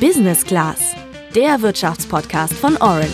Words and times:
Business 0.00 0.44
Class, 0.44 0.94
der 1.34 1.62
Wirtschaftspodcast 1.62 2.52
von 2.52 2.76
Orange. 2.76 3.08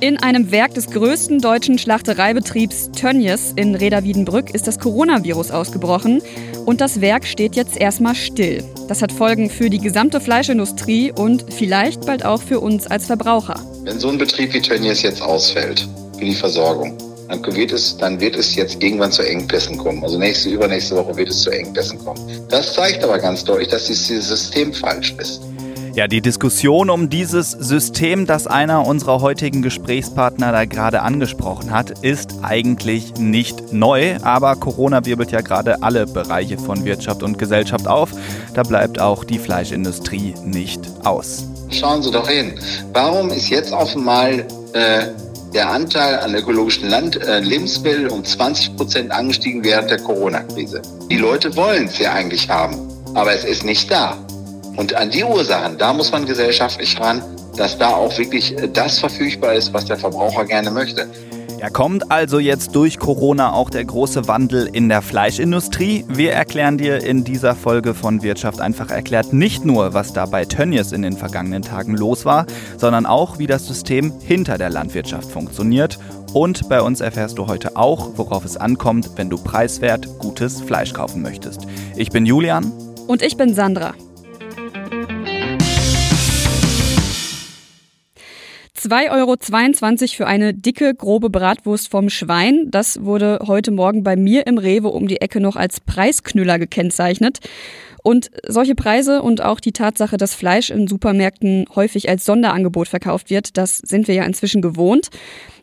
In 0.00 0.16
einem 0.22 0.50
Werk 0.50 0.72
des 0.72 0.86
größten 0.86 1.40
deutschen 1.40 1.78
Schlachtereibetriebs 1.78 2.92
Tönnies 2.92 3.52
in 3.56 3.74
Reda-Wiedenbrück 3.74 4.54
ist 4.54 4.66
das 4.66 4.78
Coronavirus 4.78 5.50
ausgebrochen 5.50 6.22
und 6.64 6.80
das 6.80 7.02
Werk 7.02 7.26
steht 7.26 7.56
jetzt 7.56 7.76
erstmal 7.76 8.14
still. 8.14 8.64
Das 8.88 9.02
hat 9.02 9.12
Folgen 9.12 9.50
für 9.50 9.68
die 9.68 9.78
gesamte 9.78 10.18
Fleischindustrie 10.18 11.12
und 11.12 11.44
vielleicht 11.52 12.06
bald 12.06 12.24
auch 12.24 12.40
für 12.40 12.60
uns 12.60 12.86
als 12.86 13.04
Verbraucher. 13.04 13.60
Wenn 13.84 14.00
so 14.00 14.08
ein 14.08 14.16
Betrieb 14.16 14.54
wie 14.54 14.62
Tönnies 14.62 15.02
jetzt 15.02 15.20
ausfällt 15.20 15.86
für 16.18 16.24
die 16.24 16.34
Versorgung, 16.34 16.96
dann 17.28 17.42
wird 17.54 17.72
es, 17.72 17.96
dann 17.96 18.20
wird 18.20 18.36
es 18.36 18.54
jetzt 18.54 18.82
irgendwann 18.82 19.12
zu 19.12 19.22
Engpässen 19.22 19.76
kommen. 19.76 20.02
Also 20.02 20.18
nächste, 20.18 20.50
übernächste 20.50 20.96
Woche 20.96 21.16
wird 21.16 21.28
es 21.28 21.42
zu 21.42 21.50
Engpässen 21.50 21.98
kommen. 21.98 22.20
Das 22.48 22.74
zeigt 22.74 23.02
aber 23.04 23.18
ganz 23.18 23.44
deutlich, 23.44 23.68
dass 23.68 23.86
dieses 23.86 24.28
System 24.28 24.72
falsch 24.72 25.14
ist. 25.18 25.40
Ja, 25.96 26.06
die 26.06 26.20
Diskussion 26.20 26.90
um 26.90 27.08
dieses 27.08 27.52
System, 27.52 28.26
das 28.26 28.46
einer 28.46 28.86
unserer 28.86 29.22
heutigen 29.22 29.62
Gesprächspartner 29.62 30.52
da 30.52 30.66
gerade 30.66 31.00
angesprochen 31.00 31.70
hat, 31.70 32.00
ist 32.00 32.34
eigentlich 32.42 33.14
nicht 33.14 33.72
neu, 33.72 34.16
aber 34.20 34.56
Corona 34.56 35.06
wirbelt 35.06 35.30
ja 35.30 35.40
gerade 35.40 35.82
alle 35.82 36.04
Bereiche 36.06 36.58
von 36.58 36.84
Wirtschaft 36.84 37.22
und 37.22 37.38
Gesellschaft 37.38 37.88
auf. 37.88 38.10
Da 38.52 38.62
bleibt 38.62 39.00
auch 39.00 39.24
die 39.24 39.38
Fleischindustrie 39.38 40.34
nicht 40.44 40.82
aus. 41.02 41.46
Schauen 41.70 42.02
Sie 42.02 42.10
doch 42.10 42.28
hin. 42.28 42.60
Warum 42.92 43.30
ist 43.30 43.48
jetzt 43.48 43.72
auf 43.72 43.96
einmal 43.96 44.46
äh, 44.74 45.06
der 45.56 45.70
Anteil 45.70 46.18
an 46.18 46.34
ökologischen 46.34 46.90
Land, 46.90 47.16
äh, 47.16 47.40
Lebensmitteln 47.40 48.10
um 48.10 48.22
20 48.22 48.76
Prozent 48.76 49.10
angestiegen 49.10 49.64
während 49.64 49.90
der 49.90 49.98
Corona-Krise. 49.98 50.82
Die 51.10 51.16
Leute 51.16 51.56
wollen 51.56 51.86
es 51.86 51.98
ja 51.98 52.12
eigentlich 52.12 52.50
haben, 52.50 52.76
aber 53.14 53.32
es 53.32 53.42
ist 53.42 53.64
nicht 53.64 53.90
da. 53.90 54.18
Und 54.76 54.94
an 54.94 55.10
die 55.10 55.24
Ursachen, 55.24 55.78
da 55.78 55.94
muss 55.94 56.12
man 56.12 56.26
gesellschaftlich 56.26 57.00
ran, 57.00 57.22
dass 57.56 57.78
da 57.78 57.88
auch 57.88 58.18
wirklich 58.18 58.52
äh, 58.58 58.68
das 58.70 58.98
verfügbar 58.98 59.54
ist, 59.54 59.72
was 59.72 59.86
der 59.86 59.96
Verbraucher 59.96 60.44
gerne 60.44 60.70
möchte. 60.70 61.08
Ja, 61.58 61.70
kommt 61.70 62.12
also 62.12 62.38
jetzt 62.38 62.74
durch 62.76 62.98
Corona 62.98 63.52
auch 63.52 63.70
der 63.70 63.84
große 63.84 64.28
Wandel 64.28 64.68
in 64.70 64.90
der 64.90 65.00
Fleischindustrie? 65.00 66.04
Wir 66.06 66.32
erklären 66.32 66.76
dir 66.76 67.02
in 67.02 67.24
dieser 67.24 67.54
Folge 67.54 67.94
von 67.94 68.22
Wirtschaft 68.22 68.60
einfach 68.60 68.90
erklärt 68.90 69.32
nicht 69.32 69.64
nur, 69.64 69.94
was 69.94 70.12
da 70.12 70.26
bei 70.26 70.44
Tönnies 70.44 70.92
in 70.92 71.00
den 71.00 71.16
vergangenen 71.16 71.62
Tagen 71.62 71.96
los 71.96 72.26
war, 72.26 72.44
sondern 72.76 73.06
auch, 73.06 73.38
wie 73.38 73.46
das 73.46 73.66
System 73.66 74.12
hinter 74.20 74.58
der 74.58 74.68
Landwirtschaft 74.68 75.30
funktioniert. 75.30 75.98
Und 76.34 76.68
bei 76.68 76.82
uns 76.82 77.00
erfährst 77.00 77.38
du 77.38 77.46
heute 77.46 77.76
auch, 77.76 78.10
worauf 78.16 78.44
es 78.44 78.58
ankommt, 78.58 79.12
wenn 79.16 79.30
du 79.30 79.38
preiswert 79.38 80.18
gutes 80.18 80.60
Fleisch 80.60 80.92
kaufen 80.92 81.22
möchtest. 81.22 81.66
Ich 81.96 82.10
bin 82.10 82.26
Julian. 82.26 82.70
Und 83.06 83.22
ich 83.22 83.38
bin 83.38 83.54
Sandra. 83.54 83.94
2,22 88.86 90.02
Euro 90.02 90.16
für 90.16 90.26
eine 90.28 90.54
dicke, 90.54 90.94
grobe 90.94 91.28
Bratwurst 91.28 91.90
vom 91.90 92.08
Schwein. 92.08 92.70
Das 92.70 93.02
wurde 93.02 93.40
heute 93.44 93.72
Morgen 93.72 94.04
bei 94.04 94.14
mir 94.14 94.46
im 94.46 94.58
Rewe 94.58 94.88
um 94.88 95.08
die 95.08 95.20
Ecke 95.20 95.40
noch 95.40 95.56
als 95.56 95.80
Preisknüller 95.80 96.60
gekennzeichnet. 96.60 97.40
Und 98.04 98.30
solche 98.46 98.76
Preise 98.76 99.22
und 99.22 99.42
auch 99.42 99.58
die 99.58 99.72
Tatsache, 99.72 100.16
dass 100.16 100.36
Fleisch 100.36 100.70
in 100.70 100.86
Supermärkten 100.86 101.64
häufig 101.74 102.08
als 102.08 102.24
Sonderangebot 102.24 102.86
verkauft 102.86 103.30
wird, 103.30 103.56
das 103.56 103.78
sind 103.78 104.06
wir 104.06 104.14
ja 104.14 104.22
inzwischen 104.22 104.62
gewohnt. 104.62 105.08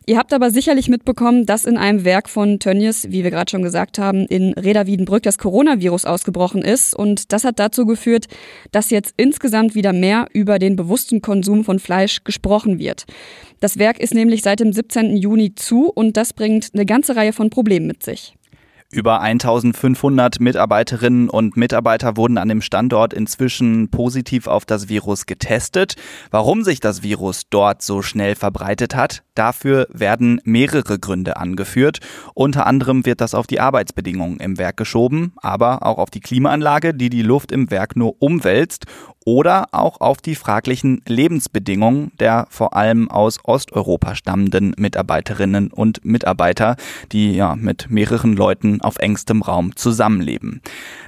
Ihr 0.05 0.17
habt 0.17 0.33
aber 0.33 0.51
sicherlich 0.51 0.89
mitbekommen, 0.89 1.45
dass 1.45 1.63
in 1.63 1.77
einem 1.77 2.03
Werk 2.03 2.27
von 2.27 2.59
Tönnies, 2.59 3.07
wie 3.11 3.23
wir 3.23 3.31
gerade 3.31 3.49
schon 3.49 3.63
gesagt 3.63 3.99
haben, 3.99 4.25
in 4.25 4.51
Reda-Wiedenbrück 4.53 5.23
das 5.23 5.37
Coronavirus 5.37 6.03
ausgebrochen 6.03 6.61
ist. 6.61 6.93
Und 6.93 7.31
das 7.31 7.45
hat 7.45 7.57
dazu 7.57 7.85
geführt, 7.85 8.25
dass 8.71 8.89
jetzt 8.89 9.13
insgesamt 9.15 9.75
wieder 9.75 9.93
mehr 9.93 10.27
über 10.33 10.59
den 10.59 10.75
bewussten 10.75 11.21
Konsum 11.21 11.63
von 11.63 11.79
Fleisch 11.79 12.25
gesprochen 12.25 12.79
wird. 12.79 13.05
Das 13.61 13.79
Werk 13.79 13.99
ist 14.01 14.13
nämlich 14.13 14.41
seit 14.41 14.59
dem 14.59 14.73
17. 14.73 15.15
Juni 15.15 15.55
zu 15.55 15.89
und 15.89 16.17
das 16.17 16.33
bringt 16.33 16.71
eine 16.73 16.85
ganze 16.85 17.15
Reihe 17.15 17.31
von 17.31 17.49
Problemen 17.49 17.87
mit 17.87 18.03
sich. 18.03 18.35
Über 18.93 19.21
1500 19.21 20.39
Mitarbeiterinnen 20.39 21.27
und 21.27 21.57
Mitarbeiter 21.57 22.15
wurden 22.15 22.37
an 22.37 22.47
dem 22.47 22.61
Standort 22.61 23.11
inzwischen 23.11 23.89
positiv 23.89 24.45
auf 24.45 24.65
das 24.65 24.87
Virus 24.87 25.25
getestet. 25.25 25.95
Warum 26.29 26.63
sich 26.63 26.79
das 26.79 27.01
Virus 27.01 27.41
dort 27.49 27.81
so 27.81 28.03
schnell 28.03 28.35
verbreitet 28.35 28.93
hat, 28.95 29.23
dafür 29.33 29.87
werden 29.89 30.41
mehrere 30.43 30.99
Gründe 30.99 31.37
angeführt. 31.37 32.01
Unter 32.35 32.67
anderem 32.67 33.03
wird 33.03 33.19
das 33.19 33.33
auf 33.33 33.47
die 33.47 33.59
Arbeitsbedingungen 33.59 34.39
im 34.39 34.59
Werk 34.59 34.77
geschoben, 34.77 35.33
aber 35.37 35.87
auch 35.87 35.97
auf 35.97 36.11
die 36.11 36.21
Klimaanlage, 36.21 36.93
die 36.93 37.09
die 37.09 37.23
Luft 37.23 37.51
im 37.51 37.71
Werk 37.71 37.95
nur 37.95 38.21
umwälzt 38.21 38.85
oder 39.25 39.67
auch 39.71 40.01
auf 40.01 40.21
die 40.21 40.35
fraglichen 40.35 41.01
Lebensbedingungen 41.07 42.11
der 42.19 42.47
vor 42.49 42.75
allem 42.75 43.09
aus 43.09 43.39
Osteuropa 43.43 44.15
stammenden 44.15 44.73
Mitarbeiterinnen 44.77 45.71
und 45.71 46.03
Mitarbeiter, 46.05 46.75
die 47.11 47.33
ja 47.33 47.55
mit 47.55 47.89
mehreren 47.89 48.35
Leuten 48.35 48.81
auf 48.81 48.97
engstem 48.97 49.41
Raum 49.41 49.75
zusammenleben. 49.75 50.61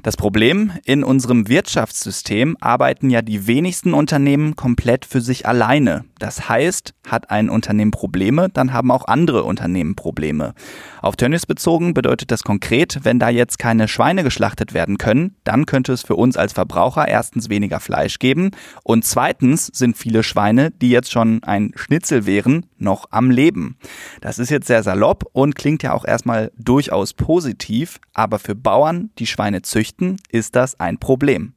Das 0.03 0.17
Problem, 0.17 0.71
in 0.85 1.03
unserem 1.03 1.47
Wirtschaftssystem 1.47 2.57
arbeiten 2.59 3.09
ja 3.09 3.21
die 3.21 3.47
wenigsten 3.47 3.93
Unternehmen 3.93 4.55
komplett 4.55 5.05
für 5.05 5.21
sich 5.21 5.47
alleine. 5.47 6.05
Das 6.19 6.47
heißt, 6.49 6.93
hat 7.07 7.29
ein 7.29 7.49
Unternehmen 7.49 7.91
Probleme, 7.91 8.49
dann 8.49 8.73
haben 8.73 8.91
auch 8.91 9.07
andere 9.07 9.43
Unternehmen 9.43 9.95
Probleme. 9.95 10.53
Auf 11.01 11.15
Tönnies 11.17 11.45
bezogen 11.45 11.93
bedeutet 11.93 12.31
das 12.31 12.43
konkret, 12.43 13.01
wenn 13.03 13.19
da 13.19 13.29
jetzt 13.29 13.59
keine 13.59 13.87
Schweine 13.87 14.23
geschlachtet 14.23 14.73
werden 14.73 14.97
können, 14.97 15.35
dann 15.43 15.65
könnte 15.65 15.93
es 15.93 16.01
für 16.01 16.15
uns 16.15 16.37
als 16.37 16.53
Verbraucher 16.53 17.07
erstens 17.07 17.49
weniger 17.49 17.79
Fleisch 17.79 18.04
geben 18.19 18.51
und 18.83 19.05
zweitens 19.05 19.67
sind 19.67 19.97
viele 19.97 20.23
Schweine, 20.23 20.71
die 20.71 20.89
jetzt 20.89 21.11
schon 21.11 21.43
ein 21.43 21.71
Schnitzel 21.75 22.25
wären, 22.25 22.65
noch 22.77 23.07
am 23.11 23.31
Leben. 23.31 23.77
Das 24.21 24.39
ist 24.39 24.49
jetzt 24.49 24.67
sehr 24.67 24.83
salopp 24.83 25.25
und 25.33 25.55
klingt 25.55 25.83
ja 25.83 25.93
auch 25.93 26.05
erstmal 26.05 26.51
durchaus 26.57 27.13
positiv, 27.13 27.99
aber 28.13 28.39
für 28.39 28.55
Bauern, 28.55 29.09
die 29.19 29.27
Schweine 29.27 29.61
züchten, 29.61 30.17
ist 30.29 30.55
das 30.55 30.79
ein 30.79 30.97
Problem. 30.97 31.53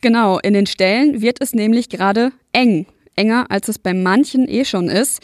Genau, 0.00 0.38
in 0.38 0.54
den 0.54 0.66
Ställen 0.66 1.22
wird 1.22 1.40
es 1.40 1.54
nämlich 1.54 1.88
gerade 1.88 2.32
eng 2.52 2.86
enger, 3.16 3.46
als 3.50 3.68
es 3.68 3.78
bei 3.78 3.94
manchen 3.94 4.48
eh 4.48 4.64
schon 4.64 4.88
ist. 4.88 5.20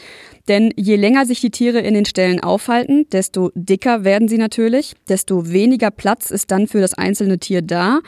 Denn 0.49 0.73
je 0.75 0.97
länger 0.97 1.25
sich 1.25 1.39
die 1.39 1.51
Tiere 1.51 1.79
in 1.79 1.93
den 1.93 2.03
Ställen 2.03 2.41
aufhalten, 2.41 3.07
desto 3.11 3.51
dicker 3.55 4.03
werden 4.03 4.27
sie 4.27 4.37
natürlich, 4.37 4.93
desto 5.07 5.51
weniger 5.51 5.89
Platz 5.89 6.31
ist 6.31 6.51
dann 6.51 6.67
für 6.67 6.81
das 6.81 6.95
einzelne 6.95 7.39
Tier 7.39 7.61
da. 7.61 7.99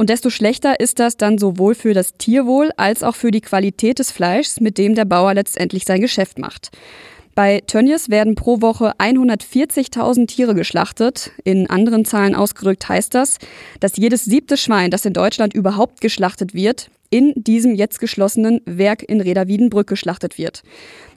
Und 0.00 0.08
desto 0.08 0.30
schlechter 0.30 0.80
ist 0.80 0.98
das 0.98 1.18
dann 1.18 1.36
sowohl 1.36 1.74
für 1.74 1.92
das 1.92 2.14
Tierwohl 2.14 2.70
als 2.78 3.02
auch 3.02 3.14
für 3.14 3.30
die 3.30 3.42
Qualität 3.42 3.98
des 3.98 4.10
Fleischs, 4.10 4.58
mit 4.58 4.78
dem 4.78 4.94
der 4.94 5.04
Bauer 5.04 5.34
letztendlich 5.34 5.84
sein 5.84 6.00
Geschäft 6.00 6.38
macht. 6.38 6.70
Bei 7.34 7.60
Tönnies 7.66 8.08
werden 8.08 8.34
pro 8.34 8.62
Woche 8.62 8.94
140.000 8.96 10.26
Tiere 10.26 10.54
geschlachtet. 10.54 11.32
In 11.44 11.68
anderen 11.68 12.06
Zahlen 12.06 12.34
ausgedrückt 12.34 12.88
heißt 12.88 13.12
das, 13.12 13.36
dass 13.80 13.98
jedes 13.98 14.24
siebte 14.24 14.56
Schwein, 14.56 14.90
das 14.90 15.04
in 15.04 15.12
Deutschland 15.12 15.52
überhaupt 15.52 16.00
geschlachtet 16.00 16.54
wird, 16.54 16.88
in 17.10 17.32
diesem 17.36 17.74
jetzt 17.74 17.98
geschlossenen 18.00 18.60
Werk 18.64 19.02
in 19.02 19.20
Reda-Wiedenbrück 19.20 19.88
geschlachtet 19.88 20.38
wird. 20.38 20.62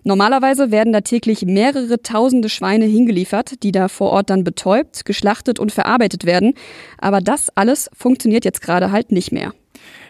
Normalerweise 0.03 0.71
werden 0.71 0.91
da 0.91 1.01
täglich 1.01 1.45
mehrere 1.45 2.01
tausende 2.01 2.49
Schweine 2.49 2.85
hingeliefert, 2.85 3.63
die 3.63 3.71
da 3.71 3.87
vor 3.87 4.11
Ort 4.11 4.29
dann 4.29 4.43
betäubt, 4.43 5.05
geschlachtet 5.05 5.59
und 5.59 5.71
verarbeitet 5.71 6.25
werden. 6.25 6.55
Aber 6.97 7.21
das 7.21 7.49
alles 7.55 7.89
funktioniert 7.95 8.43
jetzt 8.43 8.61
gerade 8.61 8.91
halt 8.91 9.11
nicht 9.11 9.31
mehr. 9.31 9.53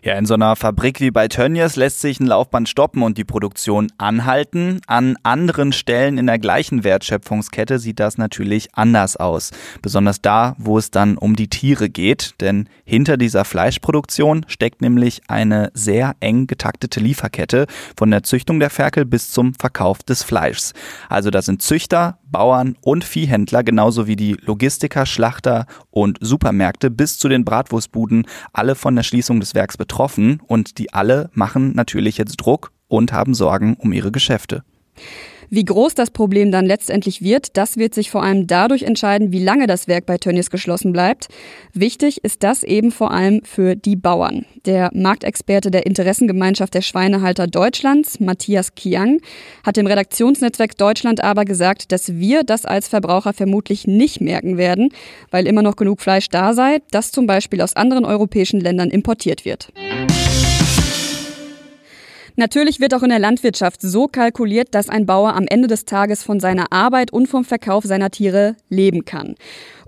Ja, 0.06 0.16
in 0.16 0.26
so 0.26 0.34
einer 0.34 0.58
Fabrik 0.58 1.00
wie 1.00 1.12
bei 1.12 1.30
Tönnies 1.30 1.78
lässt 1.78 2.02
sich 2.02 2.20
ein 2.20 2.28
Laufband 2.28 2.68
stoppen 2.68 3.04
und 3.04 3.18
die 3.18 3.24
Produktion 3.24 3.90
anhalten. 3.98 4.82
An 4.86 5.16
anderen 5.24 5.72
Stellen 5.72 6.18
in 6.18 6.28
der 6.28 6.40
gleichen 6.40 6.84
Wertschöpfungskette 6.84 7.80
sieht 7.80 8.02
das 8.02 8.18
natürlich 8.18 8.76
anders 8.76 9.16
aus. 9.16 9.52
Besonders 9.82 10.22
da, 10.22 10.58
wo 10.58 10.78
es 10.78 10.92
dann 10.92 11.18
um 11.18 11.38
die 11.38 11.48
Tiere 11.48 11.88
geht. 11.88 12.34
Denn 12.42 12.68
hinter 12.84 13.16
dieser 13.16 13.46
Fleischproduktion 13.46 14.46
steckt 14.50 14.82
nämlich 14.82 15.22
eine 15.30 15.72
sehr 15.74 16.18
eng 16.20 16.48
getaktete 16.48 17.00
Lieferkette 17.00 17.66
von 17.96 18.12
der 18.12 18.24
Züchtung 18.24 18.60
der 18.60 18.72
Ferkel 18.72 19.06
bis 19.06 19.32
zum 19.32 19.54
Verkauf 19.54 20.04
des 20.04 20.22
Fleischs. 20.22 20.74
Also 21.08 21.30
da 21.30 21.42
sind 21.42 21.62
Züchter, 21.62 22.18
Bauern 22.26 22.76
und 22.82 23.06
Viehhändler, 23.06 23.64
genauso 23.64 24.06
wie 24.06 24.18
die 24.18 24.36
Logistiker, 24.42 25.06
Schlachter 25.06 25.66
und 25.92 26.18
Supermärkte 26.20 26.92
bis 26.92 27.20
zu 27.20 27.30
den 27.30 27.46
Bratwurstbuden, 27.46 28.26
alle 28.52 28.76
von 28.76 28.98
der 28.98 29.04
Schließung 29.04 29.40
des 29.40 29.56
Werks 29.56 29.78
betroffen 29.78 29.93
und 30.48 30.78
die 30.78 30.94
alle 30.94 31.30
machen 31.34 31.74
natürlich 31.76 32.18
jetzt 32.18 32.38
Druck 32.38 32.72
und 32.88 33.14
haben 33.14 33.34
Sorgen 33.34 33.76
um 33.76 33.94
ihre 33.94 34.12
Geschäfte. 34.12 34.64
Wie 35.56 35.66
groß 35.66 35.94
das 35.94 36.10
Problem 36.10 36.52
dann 36.52 36.66
letztendlich 36.66 37.22
wird, 37.22 37.58
das 37.58 37.78
wird 37.78 37.94
sich 37.94 38.10
vor 38.10 38.24
allem 38.24 38.48
dadurch 38.48 38.82
entscheiden, 38.82 39.32
wie 39.32 39.44
lange 39.44 39.68
das 39.68 39.88
Werk 39.88 40.08
bei 40.08 40.18
Tönnies 40.18 40.50
geschlossen 40.50 40.94
bleibt. 40.94 41.28
Wichtig 41.76 42.24
ist 42.24 42.42
das 42.42 42.64
eben 42.64 42.90
vor 42.90 43.12
allem 43.12 43.44
für 43.44 43.76
die 43.76 43.96
Bauern. 43.96 44.48
Der 44.66 44.90
Marktexperte 44.96 45.70
der 45.70 45.86
Interessengemeinschaft 45.86 46.74
der 46.74 46.82
Schweinehalter 46.82 47.46
Deutschlands, 47.46 48.20
Matthias 48.20 48.74
Kiang, 48.74 49.20
hat 49.64 49.78
dem 49.78 49.86
Redaktionsnetzwerk 49.86 50.76
Deutschland 50.76 51.24
aber 51.24 51.46
gesagt, 51.46 51.92
dass 51.92 52.16
wir 52.16 52.44
das 52.44 52.66
als 52.66 52.88
Verbraucher 52.88 53.34
vermutlich 53.34 53.86
nicht 53.86 54.22
merken 54.22 54.58
werden, 54.58 54.90
weil 55.30 55.46
immer 55.46 55.62
noch 55.62 55.76
genug 55.76 56.02
Fleisch 56.02 56.30
da 56.30 56.56
sei, 56.56 56.80
das 56.90 57.12
zum 57.12 57.28
Beispiel 57.28 57.62
aus 57.62 57.76
anderen 57.76 58.06
europäischen 58.06 58.60
Ländern 58.60 58.90
importiert 58.90 59.46
wird. 59.46 59.72
Natürlich 62.36 62.80
wird 62.80 62.96
auch 62.96 63.04
in 63.04 63.10
der 63.10 63.20
Landwirtschaft 63.20 63.82
so 63.82 64.08
kalkuliert, 64.08 64.70
dass 64.72 64.90
ein 64.90 65.06
Bauer 65.06 65.36
am 65.36 65.46
Ende 65.48 65.68
des 65.68 65.86
Tages 65.86 66.24
von 66.24 66.40
seiner 66.40 66.72
Arbeit 66.72 67.14
und 67.14 67.28
vom 67.28 67.46
Verkauf 67.46 67.84
seiner 67.84 68.10
Tiere 68.10 68.56
leben 68.70 69.06
kann. 69.06 69.36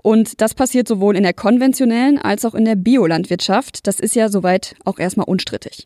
Und 0.06 0.40
das 0.40 0.54
passiert 0.54 0.86
sowohl 0.86 1.16
in 1.16 1.24
der 1.24 1.32
konventionellen 1.32 2.18
als 2.18 2.44
auch 2.44 2.54
in 2.54 2.64
der 2.64 2.76
Biolandwirtschaft. 2.76 3.88
Das 3.88 3.98
ist 3.98 4.14
ja 4.14 4.28
soweit 4.28 4.76
auch 4.84 5.00
erstmal 5.00 5.26
unstrittig. 5.26 5.84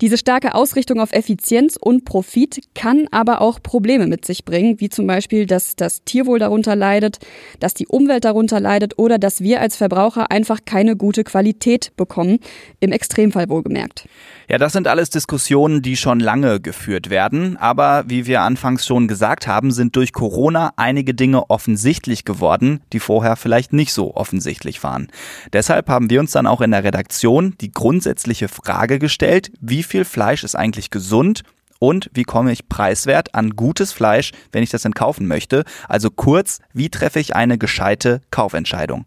Diese 0.00 0.18
starke 0.18 0.54
Ausrichtung 0.54 1.00
auf 1.00 1.12
Effizienz 1.12 1.76
und 1.76 2.04
Profit 2.04 2.60
kann 2.76 3.08
aber 3.10 3.40
auch 3.40 3.60
Probleme 3.60 4.06
mit 4.06 4.24
sich 4.24 4.44
bringen, 4.44 4.78
wie 4.78 4.88
zum 4.88 5.08
Beispiel, 5.08 5.46
dass 5.46 5.74
das 5.74 6.04
Tierwohl 6.04 6.38
darunter 6.38 6.76
leidet, 6.76 7.18
dass 7.58 7.74
die 7.74 7.88
Umwelt 7.88 8.24
darunter 8.24 8.60
leidet 8.60 9.00
oder 9.00 9.18
dass 9.18 9.40
wir 9.40 9.60
als 9.60 9.74
Verbraucher 9.74 10.30
einfach 10.30 10.60
keine 10.64 10.94
gute 10.94 11.24
Qualität 11.24 11.90
bekommen, 11.96 12.38
im 12.78 12.92
Extremfall 12.92 13.48
wohlgemerkt. 13.48 14.06
Ja, 14.48 14.58
das 14.58 14.74
sind 14.74 14.86
alles 14.86 15.10
Diskussionen, 15.10 15.82
die 15.82 15.96
schon 15.96 16.20
lange 16.20 16.60
geführt 16.60 17.10
werden. 17.10 17.56
Aber 17.56 18.04
wie 18.06 18.26
wir 18.26 18.42
anfangs 18.42 18.86
schon 18.86 19.08
gesagt 19.08 19.48
haben, 19.48 19.72
sind 19.72 19.96
durch 19.96 20.12
Corona 20.12 20.72
einige 20.76 21.14
Dinge 21.14 21.50
offensichtlich 21.50 22.24
geworden, 22.24 22.80
die 22.92 23.00
vorher 23.00 23.34
vielleicht 23.34 23.55
nicht 23.72 23.92
so 23.92 24.14
offensichtlich 24.14 24.82
waren. 24.82 25.08
Deshalb 25.52 25.88
haben 25.88 26.10
wir 26.10 26.20
uns 26.20 26.32
dann 26.32 26.46
auch 26.46 26.60
in 26.60 26.70
der 26.70 26.84
Redaktion 26.84 27.54
die 27.60 27.72
grundsätzliche 27.72 28.48
Frage 28.48 28.98
gestellt, 28.98 29.50
wie 29.60 29.82
viel 29.82 30.04
Fleisch 30.04 30.44
ist 30.44 30.54
eigentlich 30.54 30.90
gesund 30.90 31.42
und 31.78 32.10
wie 32.14 32.24
komme 32.24 32.52
ich 32.52 32.68
preiswert 32.68 33.34
an 33.34 33.50
gutes 33.50 33.92
Fleisch, 33.92 34.32
wenn 34.52 34.62
ich 34.62 34.70
das 34.70 34.82
denn 34.82 34.94
kaufen 34.94 35.26
möchte? 35.26 35.64
Also 35.88 36.10
kurz, 36.10 36.60
wie 36.72 36.90
treffe 36.90 37.20
ich 37.20 37.34
eine 37.34 37.58
gescheite 37.58 38.22
Kaufentscheidung? 38.30 39.04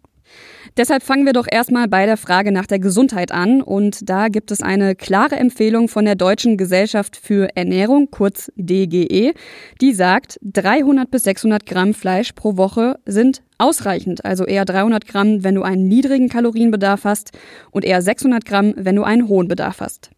Deshalb 0.77 1.03
fangen 1.03 1.25
wir 1.25 1.33
doch 1.33 1.47
erstmal 1.49 1.87
bei 1.87 2.05
der 2.05 2.17
Frage 2.17 2.51
nach 2.51 2.65
der 2.65 2.79
Gesundheit 2.79 3.31
an. 3.31 3.61
Und 3.61 4.09
da 4.09 4.27
gibt 4.27 4.51
es 4.51 4.61
eine 4.61 4.95
klare 4.95 5.35
Empfehlung 5.35 5.87
von 5.87 6.05
der 6.05 6.15
Deutschen 6.15 6.57
Gesellschaft 6.57 7.17
für 7.17 7.49
Ernährung, 7.55 8.09
kurz 8.11 8.51
DGE, 8.55 9.33
die 9.81 9.93
sagt, 9.93 10.39
300 10.43 11.09
bis 11.09 11.23
600 11.23 11.65
Gramm 11.65 11.93
Fleisch 11.93 12.33
pro 12.33 12.57
Woche 12.57 12.99
sind 13.05 13.41
ausreichend. 13.57 14.25
Also 14.25 14.45
eher 14.45 14.65
300 14.65 15.05
Gramm, 15.05 15.43
wenn 15.43 15.55
du 15.55 15.63
einen 15.63 15.87
niedrigen 15.87 16.29
Kalorienbedarf 16.29 17.03
hast 17.03 17.31
und 17.71 17.85
eher 17.85 18.01
600 18.01 18.45
Gramm, 18.45 18.73
wenn 18.77 18.95
du 18.95 19.03
einen 19.03 19.27
hohen 19.27 19.47
Bedarf 19.47 19.81
hast. 19.81 20.11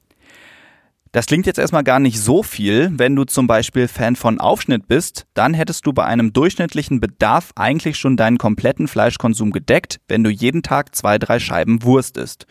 Das 1.14 1.26
klingt 1.26 1.46
jetzt 1.46 1.60
erstmal 1.60 1.84
gar 1.84 2.00
nicht 2.00 2.22
so 2.22 2.42
viel. 2.42 2.90
Wenn 2.94 3.18
du 3.18 3.26
zum 3.26 3.46
Beispiel 3.46 3.90
Fan 3.90 4.16
von 4.16 4.40
Aufschnitt 4.40 4.88
bist, 4.88 5.26
dann 5.34 5.54
hättest 5.54 5.86
du 5.86 5.92
bei 5.92 6.06
einem 6.06 6.32
durchschnittlichen 6.32 7.02
Bedarf 7.02 7.52
eigentlich 7.58 7.98
schon 7.98 8.16
deinen 8.16 8.38
kompletten 8.38 8.88
Fleischkonsum 8.88 9.52
gedeckt, 9.52 10.00
wenn 10.08 10.24
du 10.24 10.30
jeden 10.30 10.64
Tag 10.64 10.96
zwei, 10.96 11.18
drei 11.18 11.40
Scheiben 11.40 11.84
Wurst 11.84 12.16
isst. 12.16 12.46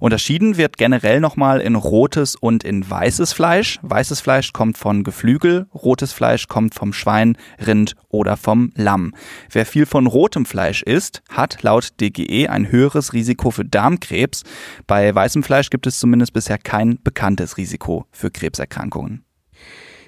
Unterschieden 0.00 0.56
wird 0.56 0.78
generell 0.78 1.20
nochmal 1.20 1.60
in 1.60 1.74
rotes 1.74 2.36
und 2.36 2.64
in 2.64 2.88
weißes 2.88 3.34
Fleisch. 3.34 3.80
Weißes 3.82 4.22
Fleisch 4.22 4.54
kommt 4.54 4.78
von 4.78 5.04
Geflügel, 5.04 5.66
rotes 5.74 6.14
Fleisch 6.14 6.48
kommt 6.48 6.74
vom 6.74 6.94
Schwein, 6.94 7.36
Rind 7.66 7.96
oder 8.08 8.38
vom 8.38 8.72
Lamm. 8.76 9.12
Wer 9.50 9.66
viel 9.66 9.84
von 9.84 10.06
rotem 10.06 10.46
Fleisch 10.46 10.82
isst, 10.82 11.22
hat 11.28 11.62
laut 11.62 12.00
DGE 12.00 12.48
ein 12.48 12.72
höheres 12.72 13.12
Risiko 13.12 13.50
für 13.50 13.66
Darmkrebs. 13.66 14.42
Bei 14.86 15.14
weißem 15.14 15.42
Fleisch 15.42 15.68
gibt 15.68 15.86
es 15.86 15.98
zumindest 15.98 16.32
bisher 16.32 16.56
kein 16.56 16.98
bekanntes 17.04 17.58
Risiko 17.58 18.05
für 18.16 18.30
Krebserkrankungen. 18.30 19.24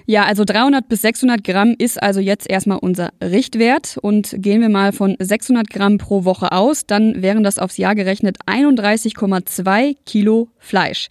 Ja, 0.05 0.23
also 0.23 0.43
300 0.43 0.89
bis 0.89 1.03
600 1.03 1.43
Gramm 1.43 1.75
ist 1.77 2.01
also 2.01 2.19
jetzt 2.19 2.49
erstmal 2.49 2.79
unser 2.79 3.11
Richtwert. 3.21 3.99
Und 4.01 4.33
gehen 4.39 4.59
wir 4.59 4.69
mal 4.69 4.91
von 4.91 5.15
600 5.19 5.69
Gramm 5.69 5.99
pro 5.99 6.25
Woche 6.25 6.51
aus, 6.51 6.87
dann 6.87 7.21
wären 7.21 7.43
das 7.43 7.59
aufs 7.59 7.77
Jahr 7.77 7.93
gerechnet 7.93 8.37
31,2 8.47 9.97
Kilo 10.07 10.49
Fleisch. 10.57 11.09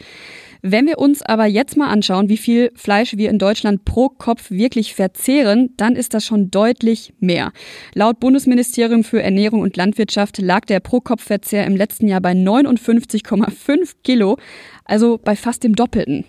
Wenn 0.63 0.87
wir 0.87 0.99
uns 0.99 1.23
aber 1.23 1.47
jetzt 1.47 1.77
mal 1.77 1.89
anschauen, 1.89 2.29
wie 2.29 2.37
viel 2.37 2.73
Fleisch 2.75 3.17
wir 3.17 3.31
in 3.31 3.39
Deutschland 3.39 3.85
pro 3.85 4.09
Kopf 4.09 4.51
wirklich 4.51 4.95
verzehren, 4.95 5.71
dann 5.77 5.95
ist 5.95 6.15
das 6.15 6.25
schon 6.25 6.51
deutlich 6.51 7.15
mehr. 7.21 7.53
Laut 7.95 8.19
Bundesministerium 8.19 9.05
für 9.05 9.23
Ernährung 9.23 9.61
und 9.61 9.77
Landwirtschaft 9.77 10.39
lag 10.39 10.65
der 10.65 10.81
Pro-Kopf-Verzehr 10.81 11.65
im 11.65 11.77
letzten 11.77 12.09
Jahr 12.09 12.21
bei 12.21 12.33
59,5 12.33 13.93
Kilo, 14.03 14.39
also 14.85 15.21
bei 15.23 15.37
fast 15.37 15.63
dem 15.63 15.77
Doppelten. 15.77 16.25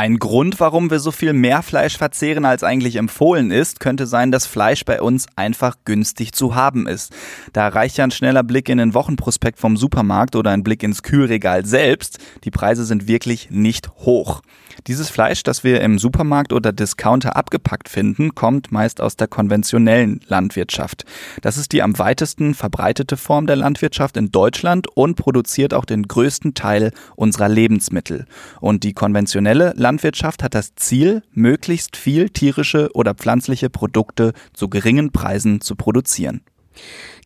Ein 0.00 0.18
Grund, 0.18 0.60
warum 0.60 0.90
wir 0.90 0.98
so 0.98 1.10
viel 1.10 1.34
mehr 1.34 1.60
Fleisch 1.60 1.98
verzehren, 1.98 2.46
als 2.46 2.64
eigentlich 2.64 2.96
empfohlen 2.96 3.50
ist, 3.50 3.80
könnte 3.80 4.06
sein, 4.06 4.32
dass 4.32 4.46
Fleisch 4.46 4.86
bei 4.86 5.02
uns 5.02 5.26
einfach 5.36 5.76
günstig 5.84 6.32
zu 6.32 6.54
haben 6.54 6.86
ist. 6.86 7.12
Da 7.52 7.68
reicht 7.68 7.98
ja 7.98 8.04
ein 8.04 8.10
schneller 8.10 8.42
Blick 8.42 8.70
in 8.70 8.78
den 8.78 8.94
Wochenprospekt 8.94 9.58
vom 9.58 9.76
Supermarkt 9.76 10.36
oder 10.36 10.52
ein 10.52 10.64
Blick 10.64 10.82
ins 10.82 11.02
Kühlregal 11.02 11.66
selbst. 11.66 12.18
Die 12.44 12.50
Preise 12.50 12.86
sind 12.86 13.08
wirklich 13.08 13.50
nicht 13.50 13.90
hoch. 13.96 14.40
Dieses 14.86 15.10
Fleisch, 15.10 15.42
das 15.42 15.64
wir 15.64 15.82
im 15.82 15.98
Supermarkt 15.98 16.54
oder 16.54 16.72
Discounter 16.72 17.36
abgepackt 17.36 17.90
finden, 17.90 18.34
kommt 18.34 18.72
meist 18.72 19.02
aus 19.02 19.16
der 19.16 19.28
konventionellen 19.28 20.20
Landwirtschaft. 20.26 21.04
Das 21.42 21.58
ist 21.58 21.72
die 21.72 21.82
am 21.82 21.98
weitesten 21.98 22.54
verbreitete 22.54 23.18
Form 23.18 23.46
der 23.46 23.56
Landwirtschaft 23.56 24.16
in 24.16 24.30
Deutschland 24.30 24.88
und 24.88 25.16
produziert 25.16 25.74
auch 25.74 25.84
den 25.84 26.04
größten 26.04 26.54
Teil 26.54 26.92
unserer 27.16 27.50
Lebensmittel. 27.50 28.24
Und 28.60 28.82
die 28.82 28.94
konventionelle 28.94 29.74
Landwirtschaft 29.76 29.89
hat 29.98 30.54
das 30.54 30.74
Ziel, 30.76 31.22
möglichst 31.32 31.96
viel 31.96 32.30
tierische 32.30 32.90
oder 32.94 33.14
pflanzliche 33.14 33.70
Produkte 33.70 34.32
zu 34.52 34.68
geringen 34.68 35.12
Preisen 35.12 35.60
zu 35.60 35.76
produzieren. 35.76 36.42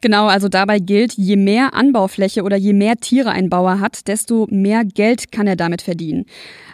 Genau, 0.00 0.26
also 0.26 0.48
dabei 0.50 0.80
gilt, 0.80 1.14
je 1.14 1.36
mehr 1.36 1.72
Anbaufläche 1.72 2.42
oder 2.42 2.56
je 2.56 2.74
mehr 2.74 2.96
Tiere 2.96 3.30
ein 3.30 3.48
Bauer 3.48 3.80
hat, 3.80 4.06
desto 4.06 4.46
mehr 4.50 4.84
Geld 4.84 5.32
kann 5.32 5.46
er 5.46 5.56
damit 5.56 5.80
verdienen. 5.80 6.26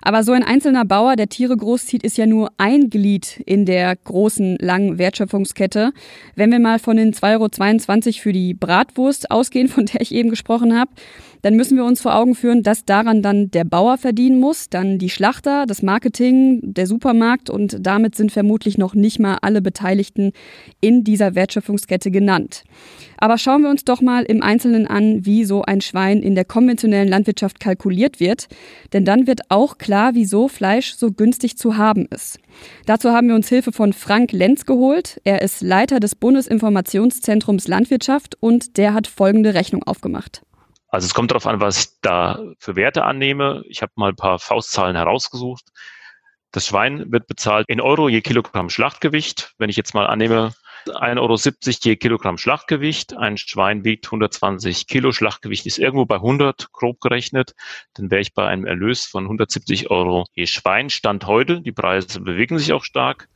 Aber 0.02 0.25
so 0.25 0.32
ein 0.32 0.42
einzelner 0.42 0.84
Bauer, 0.84 1.14
der 1.14 1.28
Tiere 1.28 1.56
großzieht, 1.56 2.02
ist 2.02 2.19
ja 2.19 2.26
nur 2.26 2.50
ein 2.58 2.90
Glied 2.90 3.40
in 3.46 3.66
der 3.66 3.94
großen, 3.94 4.56
langen 4.58 4.98
Wertschöpfungskette. 4.98 5.93
Wenn 6.34 6.50
wir 6.50 6.58
mal 6.58 6.81
von 6.81 6.96
den 6.96 7.12
2,22 7.12 8.06
Euro 8.06 8.12
für 8.20 8.32
die 8.32 8.54
Bratwurst 8.54 9.31
ausgehen, 9.31 9.69
von 9.69 9.86
der 9.86 10.00
ich 10.00 10.12
eben 10.12 10.31
gesprochen 10.31 10.76
habe, 10.76 10.90
dann 11.42 11.54
müssen 11.54 11.76
wir 11.76 11.84
uns 11.84 12.00
vor 12.00 12.14
Augen 12.14 12.34
führen, 12.34 12.62
dass 12.62 12.84
daran 12.84 13.22
dann 13.22 13.50
der 13.50 13.64
Bauer 13.64 13.98
verdienen 13.98 14.40
muss, 14.40 14.69
dann 14.69 14.98
die 14.98 15.10
Schlachter, 15.10 15.66
das 15.66 15.82
Marketing, 15.82 16.60
der 16.62 16.87
Supermarkt 16.87 17.50
und 17.50 17.78
damit 17.81 18.14
sind 18.14 18.32
vermutlich 18.32 18.78
noch 18.78 18.94
nicht 18.94 19.19
mal 19.19 19.38
alle 19.42 19.62
Beteiligten 19.62 20.32
in 20.81 21.04
dieser 21.04 21.34
Wertschöpfungskette 21.34 22.10
genannt. 22.10 22.64
Aber 23.16 23.37
schauen 23.37 23.62
wir 23.62 23.70
uns 23.70 23.84
doch 23.84 24.00
mal 24.00 24.25
im 24.25 24.42
Einzelnen 24.42 24.87
an, 24.87 25.26
wie 25.26 25.44
so 25.44 25.62
ein 25.62 25.81
Schwein 25.81 26.22
in 26.22 26.34
der 26.34 26.46
konventionellen 26.46 27.08
Landwirtschaft 27.08 27.60
kalkuliert 27.60 28.19
wird, 28.19 28.48
denn 28.93 29.05
dann 29.05 29.26
wird 29.26 29.43
auch 29.50 29.79
klar, 29.79 30.15
wieso 30.15 30.48
Fleisch 30.48 30.94
so 30.94 31.12
günstig 31.12 31.56
zu 31.56 31.76
haben 31.76 32.06
ist. 32.10 32.38
Dazu 32.86 33.10
haben 33.10 33.29
wir 33.29 33.34
uns 33.34 33.48
Hilfe 33.48 33.72
von 33.72 33.93
Frank 33.93 34.32
Lenz 34.32 34.65
geholt. 34.65 35.20
Er 35.24 35.43
ist 35.43 35.60
Leiter 35.62 36.00
des 36.00 36.15
Bundesinformationszentrums 36.15 37.69
Landwirtschaft 37.69 38.36
und 38.41 38.76
der 38.76 38.94
hat 38.94 39.06
folgende 39.06 39.55
Rechnung 39.55 39.82
aufgemacht. 39.82 40.43
Also 40.91 41.06
es 41.06 41.15
kommt 41.15 41.31
darauf 41.31 41.47
an, 41.47 41.61
was 41.61 41.79
ich 41.79 41.89
da 42.03 42.41
für 42.59 42.77
Werte 42.77 43.05
annehme. 43.05 43.63
Ich 43.69 43.82
habe 43.82 43.93
mal 43.94 44.11
ein 44.11 44.17
paar 44.17 44.39
Faustzahlen 44.39 44.97
herausgesucht. 44.97 45.65
Das 46.53 46.67
Schwein 46.67 47.13
wird 47.13 47.29
bezahlt 47.29 47.69
in 47.69 47.81
Euro 47.81 48.09
je 48.09 48.23
Kilogramm 48.23 48.70
Schlachtgewicht. 48.70 49.55
Wenn 49.59 49.70
ich 49.70 49.77
jetzt 49.77 49.94
mal 49.94 50.09
annehme, 50.09 50.53
1,70 50.87 51.19
Euro 51.20 51.37
je 51.85 51.97
Kilogramm 51.97 52.39
Schlachtgewicht. 52.39 53.17
Ein 53.17 53.39
Schwein 53.39 53.85
wiegt 53.85 54.06
120 54.06 54.89
Kilo. 54.89 55.13
Schlachtgewicht 55.13 55.67
ist 55.67 55.79
irgendwo 55.79 56.06
bei 56.06 56.17
100, 56.17 56.73
grob 56.73 57.01
gerechnet. 57.01 57.55
Dann 57.94 58.11
wäre 58.11 58.20
ich 58.20 58.35
bei 58.35 58.49
einem 58.49 58.67
Erlös 58.67 59.06
von 59.06 59.25
170 59.25 59.91
Euro 59.91 60.27
je 60.32 60.47
Schwein. 60.47 60.91
Stand 60.91 61.25
heute. 61.27 61.61
Die 61.61 61.73
Preise 61.73 62.20
bewegen 62.20 62.59
sich 62.59 62.73
auch 62.73 62.82
stark. 62.82 63.29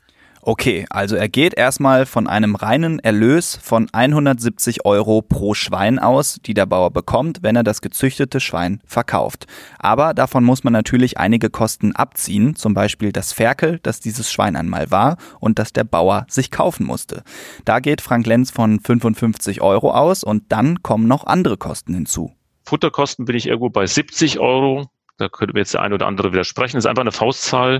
Okay, 0.46 0.84
also 0.90 1.16
er 1.16 1.30
geht 1.30 1.54
erstmal 1.54 2.04
von 2.04 2.26
einem 2.26 2.54
reinen 2.54 2.98
Erlös 2.98 3.58
von 3.62 3.88
170 3.90 4.84
Euro 4.84 5.22
pro 5.22 5.54
Schwein 5.54 5.98
aus, 5.98 6.38
die 6.44 6.52
der 6.52 6.66
Bauer 6.66 6.90
bekommt, 6.90 7.38
wenn 7.40 7.56
er 7.56 7.62
das 7.62 7.80
gezüchtete 7.80 8.40
Schwein 8.40 8.82
verkauft. 8.84 9.46
Aber 9.78 10.12
davon 10.12 10.44
muss 10.44 10.62
man 10.62 10.74
natürlich 10.74 11.16
einige 11.16 11.48
Kosten 11.48 11.96
abziehen, 11.96 12.56
zum 12.56 12.74
Beispiel 12.74 13.10
das 13.10 13.32
Ferkel, 13.32 13.80
das 13.82 14.00
dieses 14.00 14.30
Schwein 14.30 14.54
einmal 14.54 14.90
war 14.90 15.16
und 15.40 15.58
das 15.58 15.72
der 15.72 15.84
Bauer 15.84 16.26
sich 16.28 16.50
kaufen 16.50 16.84
musste. 16.84 17.22
Da 17.64 17.80
geht 17.80 18.02
Frank 18.02 18.26
Lenz 18.26 18.50
von 18.50 18.80
55 18.80 19.62
Euro 19.62 19.92
aus 19.92 20.24
und 20.24 20.52
dann 20.52 20.82
kommen 20.82 21.08
noch 21.08 21.26
andere 21.26 21.56
Kosten 21.56 21.94
hinzu. 21.94 22.34
Futterkosten 22.66 23.24
bin 23.24 23.36
ich 23.36 23.46
irgendwo 23.46 23.70
bei 23.70 23.86
70 23.86 24.40
Euro 24.40 24.90
da 25.16 25.28
könnte 25.28 25.54
mir 25.54 25.60
jetzt 25.60 25.74
der 25.74 25.82
eine 25.82 25.94
oder 25.94 26.06
andere 26.06 26.32
widersprechen, 26.32 26.76
das 26.76 26.84
ist 26.84 26.88
einfach 26.88 27.02
eine 27.02 27.12
Faustzahl. 27.12 27.78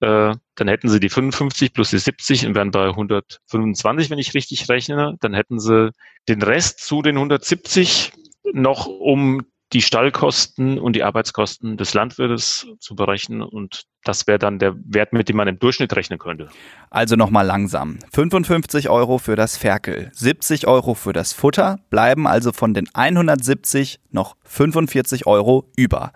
Äh, 0.00 0.34
dann 0.54 0.68
hätten 0.68 0.88
sie 0.88 1.00
die 1.00 1.08
55 1.08 1.72
plus 1.72 1.90
die 1.90 1.98
70 1.98 2.46
und 2.46 2.54
wären 2.54 2.70
bei 2.70 2.86
125, 2.88 4.10
wenn 4.10 4.18
ich 4.18 4.34
richtig 4.34 4.68
rechne. 4.68 5.16
Dann 5.20 5.34
hätten 5.34 5.58
sie 5.58 5.92
den 6.28 6.42
Rest 6.42 6.80
zu 6.80 7.02
den 7.02 7.16
170 7.16 8.12
noch, 8.52 8.86
um 8.86 9.44
die 9.72 9.82
Stallkosten 9.82 10.78
und 10.78 10.94
die 10.94 11.02
Arbeitskosten 11.02 11.76
des 11.76 11.92
Landwirtes 11.94 12.66
zu 12.78 12.94
berechnen 12.94 13.42
und 13.42 13.84
das 14.04 14.26
wäre 14.26 14.38
dann 14.38 14.58
der 14.58 14.74
Wert, 14.84 15.12
mit 15.12 15.28
dem 15.28 15.36
man 15.36 15.48
im 15.48 15.58
Durchschnitt 15.58 15.94
rechnen 15.94 16.18
könnte. 16.18 16.48
Also 16.90 17.16
nochmal 17.16 17.44
langsam. 17.44 17.98
55 18.12 18.88
Euro 18.88 19.18
für 19.18 19.36
das 19.36 19.56
Ferkel, 19.56 20.10
70 20.14 20.66
Euro 20.66 20.94
für 20.94 21.12
das 21.12 21.32
Futter, 21.32 21.78
bleiben 21.90 22.26
also 22.26 22.52
von 22.52 22.74
den 22.74 22.88
170 22.94 24.00
noch 24.10 24.36
45 24.44 25.26
Euro 25.26 25.68
über. 25.76 26.12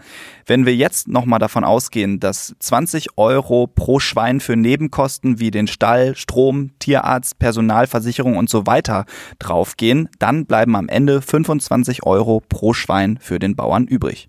Wenn 0.47 0.65
wir 0.65 0.75
jetzt 0.75 1.09
nochmal 1.09 1.39
davon 1.39 1.65
ausgehen, 1.65 2.21
dass 2.21 2.55
20 2.59 3.19
Euro 3.19 3.67
pro 3.67 3.99
Schwein 3.99 4.41
für 4.41 4.57
Nebenkosten 4.57 5.39
wie 5.39 5.51
den 5.51 5.67
Stall, 5.67 6.17
Strom, 6.17 6.71
Tierarzt, 6.79 7.39
Personalversicherung 7.39 8.37
und 8.37 8.49
so 8.49 8.67
weiter 8.67 9.05
draufgehen, 9.39 10.09
dann 10.19 10.47
bleiben 10.47 10.77
am 10.77 10.89
Ende 10.89 11.21
25 11.21 12.05
Euro 12.05 12.43
pro 12.49 12.73
Schwein 12.73 13.19
für 13.21 13.39
den 13.39 13.55
Bauern 13.55 13.87
übrig. 13.87 14.29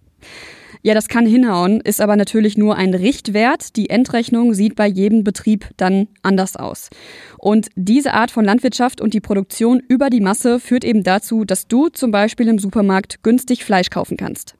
Ja, 0.86 0.94
das 0.94 1.08
kann 1.08 1.26
hinhauen, 1.26 1.80
ist 1.80 2.02
aber 2.02 2.18
natürlich 2.18 2.58
nur 2.58 2.76
ein 2.76 2.94
Richtwert. 2.94 3.78
Die 3.78 3.90
Endrechnung 3.90 4.54
sieht 4.54 4.76
bei 4.76 4.86
jedem 4.86 5.24
Betrieb 5.24 5.70
dann 5.78 6.10
anders 6.24 6.58
aus. 6.58 6.90
Und 7.38 7.70
diese 7.76 8.14
Art 8.14 8.32
von 8.32 8.44
Landwirtschaft 8.44 9.00
und 9.00 9.14
die 9.14 9.22
Produktion 9.22 9.82
über 9.88 10.10
die 10.10 10.20
Masse 10.20 10.60
führt 10.60 10.84
eben 10.84 11.04
dazu, 11.04 11.46
dass 11.46 11.70
du 11.70 11.88
zum 11.88 12.12
Beispiel 12.12 12.50
im 12.50 12.60
Supermarkt 12.60 13.24
günstig 13.24 13.64
Fleisch 13.64 13.92
kaufen 13.92 14.18
kannst. 14.18 14.56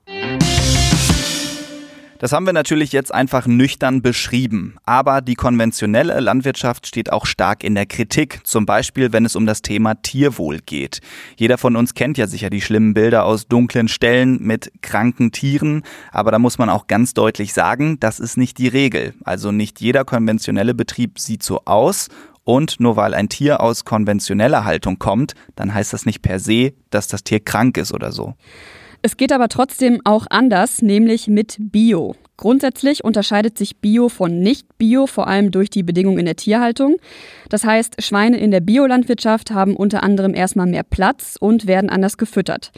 Das 2.24 2.32
haben 2.32 2.46
wir 2.46 2.54
natürlich 2.54 2.94
jetzt 2.94 3.14
einfach 3.14 3.48
nüchtern 3.48 4.02
beschrieben. 4.02 4.78
Aber 4.86 5.20
die 5.20 5.36
konventionelle 5.36 6.22
Landwirtschaft 6.22 6.88
steht 6.88 7.12
auch 7.12 7.26
stark 7.26 7.66
in 7.66 7.76
der 7.76 7.86
Kritik. 7.86 8.40
Zum 8.46 8.66
Beispiel, 8.66 9.12
wenn 9.12 9.26
es 9.26 9.36
um 9.36 9.46
das 9.46 9.62
Thema 9.62 9.96
Tierwohl 9.96 10.60
geht. 10.60 11.02
Jeder 11.36 11.58
von 11.58 11.76
uns 11.76 11.96
kennt 11.96 12.18
ja 12.18 12.26
sicher 12.26 12.50
die 12.50 12.62
schlimmen 12.62 12.94
Bilder 12.94 13.26
aus 13.26 13.50
dunklen 13.50 13.90
Ställen 13.90 14.42
mit 14.42 14.72
kranken 14.82 15.34
Tieren. 15.34 15.84
Aber 16.14 16.32
da 16.32 16.40
muss 16.40 16.58
man 16.58 16.70
auch 16.70 16.88
ganz 16.88 17.14
deutlich 17.14 17.52
sagen, 17.52 18.00
das 18.00 18.22
ist 18.22 18.38
nicht 18.38 18.58
die 18.58 18.70
Regel. 18.70 19.16
Also 19.26 19.52
nicht 19.52 19.82
jeder 19.82 20.06
konventionelle 20.06 20.74
Betrieb 20.74 21.20
sieht 21.20 21.44
so 21.44 21.64
aus. 21.66 22.08
Und 22.46 22.80
nur 22.80 22.96
weil 22.96 23.16
ein 23.16 23.28
Tier 23.28 23.60
aus 23.60 23.84
konventioneller 23.84 24.64
Haltung 24.64 24.98
kommt, 24.98 25.34
dann 25.58 25.74
heißt 25.74 25.92
das 25.92 26.06
nicht 26.06 26.22
per 26.22 26.40
se, 26.40 26.72
dass 26.90 27.10
das 27.10 27.26
Tier 27.26 27.42
krank 27.42 27.76
ist 27.76 27.94
oder 27.94 28.14
so. 28.14 28.36
Es 29.06 29.18
geht 29.18 29.34
aber 29.34 29.50
trotzdem 29.50 30.00
auch 30.06 30.28
anders, 30.30 30.82
nämlich 30.82 31.28
mit 31.28 31.58
Bio. 31.60 32.16
Grundsätzlich 32.38 33.04
unterscheidet 33.04 33.58
sich 33.58 33.82
Bio 33.82 34.08
von 34.08 34.40
Nicht-Bio 34.40 35.08
vor 35.08 35.28
allem 35.28 35.52
durch 35.52 35.70
die 35.70 35.84
Bedingungen 35.84 36.20
in 36.20 36.26
der 36.26 36.38
Tierhaltung. 36.38 36.96
Das 37.50 37.66
heißt, 37.66 38.02
Schweine 38.02 38.38
in 38.40 38.50
der 38.50 38.62
Biolandwirtschaft 38.62 39.52
haben 39.52 39.76
unter 39.76 40.04
anderem 40.04 40.34
erstmal 40.34 40.68
mehr 40.68 40.84
Platz 40.84 41.36
und 41.38 41.68
werden 41.68 41.90
anders 41.90 42.18
gefüttert. 42.18 42.72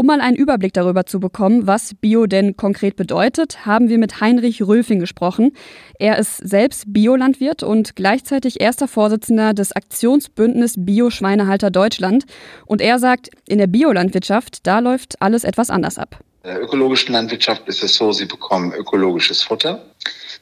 Um 0.00 0.06
mal 0.06 0.22
einen 0.22 0.34
Überblick 0.34 0.72
darüber 0.72 1.04
zu 1.04 1.20
bekommen, 1.20 1.66
was 1.66 1.92
Bio 1.94 2.24
denn 2.24 2.56
konkret 2.56 2.96
bedeutet, 2.96 3.66
haben 3.66 3.90
wir 3.90 3.98
mit 3.98 4.22
Heinrich 4.22 4.62
Rülfing 4.62 4.98
gesprochen. 4.98 5.52
Er 5.98 6.16
ist 6.16 6.38
selbst 6.38 6.84
Biolandwirt 6.86 7.62
und 7.62 7.96
gleichzeitig 7.96 8.62
erster 8.62 8.88
Vorsitzender 8.88 9.52
des 9.52 9.72
Aktionsbündnis 9.72 10.76
Bio-Schweinehalter 10.78 11.70
Deutschland. 11.70 12.24
Und 12.64 12.80
er 12.80 12.98
sagt, 12.98 13.28
in 13.46 13.58
der 13.58 13.66
Biolandwirtschaft, 13.66 14.66
da 14.66 14.78
läuft 14.78 15.20
alles 15.20 15.44
etwas 15.44 15.68
anders 15.68 15.98
ab. 15.98 16.20
In 16.44 16.52
der 16.52 16.62
ökologischen 16.62 17.12
Landwirtschaft 17.12 17.68
ist 17.68 17.82
es 17.82 17.94
so, 17.94 18.10
sie 18.10 18.24
bekommen 18.24 18.72
ökologisches 18.72 19.42
Futter. 19.42 19.82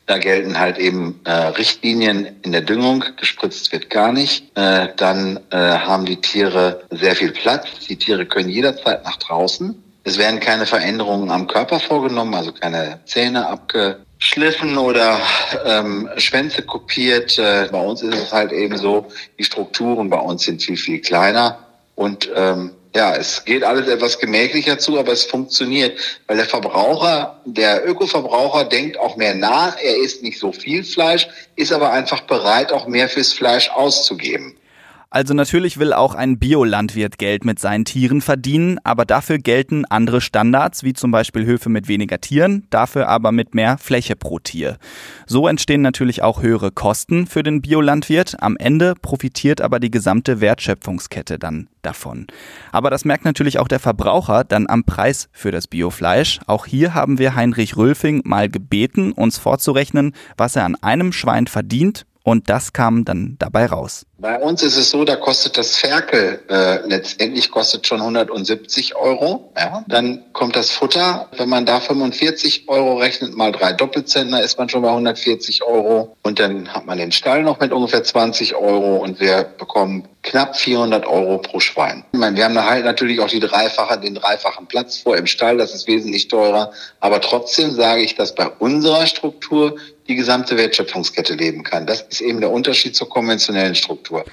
Da 0.08 0.16
gelten 0.16 0.58
halt 0.58 0.78
eben 0.78 1.20
äh, 1.24 1.30
Richtlinien 1.30 2.40
in 2.40 2.52
der 2.52 2.62
Düngung, 2.62 3.04
gespritzt 3.18 3.70
wird 3.72 3.90
gar 3.90 4.10
nicht. 4.10 4.56
Äh, 4.56 4.88
dann 4.96 5.38
äh, 5.50 5.56
haben 5.56 6.06
die 6.06 6.16
Tiere 6.16 6.80
sehr 6.90 7.14
viel 7.14 7.30
Platz. 7.30 7.66
Die 7.90 7.96
Tiere 7.96 8.24
können 8.24 8.48
jederzeit 8.48 9.04
nach 9.04 9.16
draußen. 9.16 9.82
Es 10.04 10.16
werden 10.16 10.40
keine 10.40 10.64
Veränderungen 10.64 11.30
am 11.30 11.46
Körper 11.46 11.78
vorgenommen, 11.78 12.32
also 12.34 12.52
keine 12.52 13.00
Zähne 13.04 13.48
abgeschliffen 13.48 14.78
oder 14.78 15.20
ähm, 15.66 16.08
Schwänze 16.16 16.62
kopiert. 16.62 17.38
Äh, 17.38 17.68
bei 17.70 17.80
uns 17.80 18.00
ist 18.00 18.14
es 18.14 18.32
halt 18.32 18.52
eben 18.52 18.78
so, 18.78 19.08
die 19.38 19.44
Strukturen 19.44 20.08
bei 20.08 20.20
uns 20.20 20.44
sind 20.44 20.62
viel, 20.62 20.78
viel 20.78 21.02
kleiner. 21.02 21.58
Und 21.96 22.30
ähm, 22.34 22.70
ja, 22.98 23.14
es 23.14 23.44
geht 23.44 23.62
alles 23.62 23.86
etwas 23.86 24.18
gemächlicher 24.18 24.76
zu, 24.76 24.98
aber 24.98 25.12
es 25.12 25.22
funktioniert, 25.22 25.96
weil 26.26 26.36
der 26.36 26.46
Verbraucher, 26.46 27.40
der 27.44 27.88
Ökoverbraucher 27.88 28.64
denkt 28.64 28.98
auch 28.98 29.14
mehr 29.16 29.36
nach. 29.36 29.76
Er 29.80 29.96
isst 29.98 30.24
nicht 30.24 30.40
so 30.40 30.50
viel 30.50 30.82
Fleisch, 30.82 31.28
ist 31.54 31.72
aber 31.72 31.92
einfach 31.92 32.22
bereit, 32.22 32.72
auch 32.72 32.88
mehr 32.88 33.08
fürs 33.08 33.32
Fleisch 33.32 33.70
auszugeben. 33.70 34.56
Also 35.10 35.32
natürlich 35.32 35.78
will 35.78 35.94
auch 35.94 36.14
ein 36.14 36.38
Biolandwirt 36.38 37.16
Geld 37.16 37.46
mit 37.46 37.58
seinen 37.58 37.86
Tieren 37.86 38.20
verdienen, 38.20 38.78
aber 38.84 39.06
dafür 39.06 39.38
gelten 39.38 39.86
andere 39.86 40.20
Standards, 40.20 40.82
wie 40.82 40.92
zum 40.92 41.10
Beispiel 41.10 41.46
Höfe 41.46 41.70
mit 41.70 41.88
weniger 41.88 42.20
Tieren, 42.20 42.66
dafür 42.68 43.08
aber 43.08 43.32
mit 43.32 43.54
mehr 43.54 43.78
Fläche 43.78 44.16
pro 44.16 44.38
Tier. 44.38 44.76
So 45.26 45.48
entstehen 45.48 45.80
natürlich 45.80 46.22
auch 46.22 46.42
höhere 46.42 46.72
Kosten 46.72 47.26
für 47.26 47.42
den 47.42 47.62
Biolandwirt. 47.62 48.42
Am 48.42 48.58
Ende 48.58 48.94
profitiert 49.00 49.62
aber 49.62 49.80
die 49.80 49.90
gesamte 49.90 50.42
Wertschöpfungskette 50.42 51.38
dann 51.38 51.68
davon. 51.80 52.26
Aber 52.70 52.90
das 52.90 53.06
merkt 53.06 53.24
natürlich 53.24 53.58
auch 53.58 53.68
der 53.68 53.80
Verbraucher 53.80 54.44
dann 54.44 54.68
am 54.68 54.84
Preis 54.84 55.30
für 55.32 55.52
das 55.52 55.68
Biofleisch. 55.68 56.40
Auch 56.46 56.66
hier 56.66 56.92
haben 56.92 57.18
wir 57.18 57.34
Heinrich 57.34 57.78
Rölfing 57.78 58.20
mal 58.26 58.50
gebeten, 58.50 59.12
uns 59.12 59.38
vorzurechnen, 59.38 60.12
was 60.36 60.54
er 60.54 60.66
an 60.66 60.76
einem 60.82 61.12
Schwein 61.14 61.46
verdient 61.46 62.04
und 62.28 62.50
das 62.50 62.72
kam 62.72 63.04
dann 63.04 63.36
dabei 63.38 63.66
raus. 63.66 64.04
Bei 64.18 64.38
uns 64.38 64.62
ist 64.62 64.76
es 64.76 64.90
so, 64.90 65.04
da 65.04 65.16
kostet 65.16 65.56
das 65.56 65.76
Ferkel 65.76 66.40
äh, 66.50 66.86
letztendlich 66.86 67.50
kostet 67.50 67.86
schon 67.86 68.00
170 68.00 68.96
Euro. 68.96 69.52
Ja. 69.56 69.84
Dann 69.86 70.24
kommt 70.32 70.56
das 70.56 70.70
Futter. 70.70 71.28
Wenn 71.36 71.48
man 71.48 71.64
da 71.64 71.78
45 71.78 72.68
Euro 72.68 72.98
rechnet, 72.98 73.36
mal 73.36 73.52
drei 73.52 73.72
Doppelzentner, 73.72 74.42
ist 74.42 74.58
man 74.58 74.68
schon 74.68 74.82
bei 74.82 74.88
140 74.88 75.62
Euro. 75.62 76.16
Und 76.22 76.40
dann 76.40 76.74
hat 76.74 76.84
man 76.84 76.98
den 76.98 77.12
Stall 77.12 77.44
noch 77.44 77.60
mit 77.60 77.72
ungefähr 77.72 78.02
20 78.02 78.56
Euro 78.56 78.96
und 78.96 79.20
wir 79.20 79.44
bekommen 79.44 80.08
knapp 80.22 80.56
400 80.56 81.06
Euro 81.06 81.38
pro 81.38 81.60
Schwein. 81.60 82.04
Ich 82.12 82.18
meine, 82.18 82.36
wir 82.36 82.44
haben 82.44 82.58
halt 82.58 82.84
natürlich 82.84 83.20
auch 83.20 83.28
die 83.28 83.40
dreifache, 83.40 83.98
den 84.00 84.16
dreifachen 84.16 84.66
Platz 84.66 84.98
vor 84.98 85.16
im 85.16 85.26
Stall. 85.26 85.58
Das 85.58 85.72
ist 85.74 85.86
wesentlich 85.86 86.26
teurer. 86.26 86.72
Aber 86.98 87.20
trotzdem 87.20 87.70
sage 87.70 88.02
ich, 88.02 88.16
dass 88.16 88.34
bei 88.34 88.48
unserer 88.48 89.06
Struktur 89.06 89.76
die 90.08 90.16
gesamte 90.16 90.56
Wertschöpfungskette 90.56 91.34
leben 91.34 91.62
kann. 91.62 91.86
Das 91.86 92.02
ist 92.02 92.20
eben 92.20 92.40
der 92.40 92.50
Unterschied 92.50 92.96
zur 92.96 93.08
konventionellen 93.08 93.74
Struktur. 93.74 94.24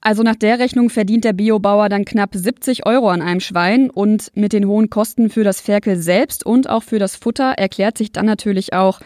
Also 0.00 0.22
nach 0.22 0.36
der 0.36 0.58
Rechnung 0.58 0.90
verdient 0.90 1.24
der 1.24 1.32
Biobauer 1.32 1.88
dann 1.88 2.04
knapp 2.04 2.30
70 2.32 2.86
Euro 2.86 3.10
an 3.10 3.20
einem 3.20 3.40
Schwein 3.40 3.90
und 3.90 4.30
mit 4.34 4.52
den 4.52 4.66
hohen 4.66 4.90
Kosten 4.90 5.28
für 5.28 5.42
das 5.42 5.60
Ferkel 5.60 5.96
selbst 5.96 6.46
und 6.46 6.68
auch 6.68 6.84
für 6.84 7.00
das 7.00 7.16
Futter 7.16 7.54
erklärt 7.56 7.98
sich 7.98 8.12
dann 8.12 8.26
natürlich 8.26 8.72
auch, 8.72 9.00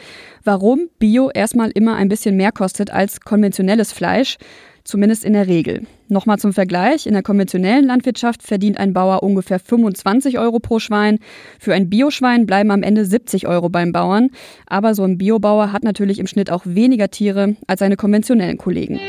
warum 0.45 0.88
Bio 0.99 1.31
erstmal 1.33 1.71
immer 1.71 1.97
ein 1.97 2.09
bisschen 2.09 2.37
mehr 2.37 2.52
kostet 2.52 2.91
als 2.91 3.23
konventionelles 3.23 3.93
Fleisch, 3.93 4.37
zumindest 4.85 5.25
in 5.25 5.33
der 5.33 5.47
Regel. 5.47 5.87
Nochmal 6.12 6.38
zum 6.38 6.52
Vergleich, 6.52 7.07
in 7.07 7.14
der 7.14 7.23
konventionellen 7.23 7.87
Landwirtschaft 7.87 8.42
verdient 8.42 8.76
ein 8.76 8.92
Bauer 8.92 9.23
ungefähr 9.23 9.59
25 9.59 10.38
Euro 10.38 10.61
pro 10.61 10.78
Schwein. 10.78 11.19
Für 11.59 11.73
ein 11.73 11.88
Bioschwein 11.88 12.45
bleiben 12.45 12.71
am 12.71 12.83
Ende 12.83 13.07
70 13.07 13.47
Euro 13.47 13.71
beim 13.71 13.92
Bauern. 13.92 14.28
Aber 14.66 14.95
so 14.95 15.04
ein 15.04 15.16
Biobauer 15.16 15.73
hat 15.73 15.85
natürlich 15.85 16.19
im 16.19 16.26
Schnitt 16.26 16.50
auch 16.50 16.62
weniger 16.66 17.09
Tiere 17.09 17.57
als 17.66 17.81
seine 17.81 17.97
konventionellen 17.97 18.59
Kollegen. 18.59 19.00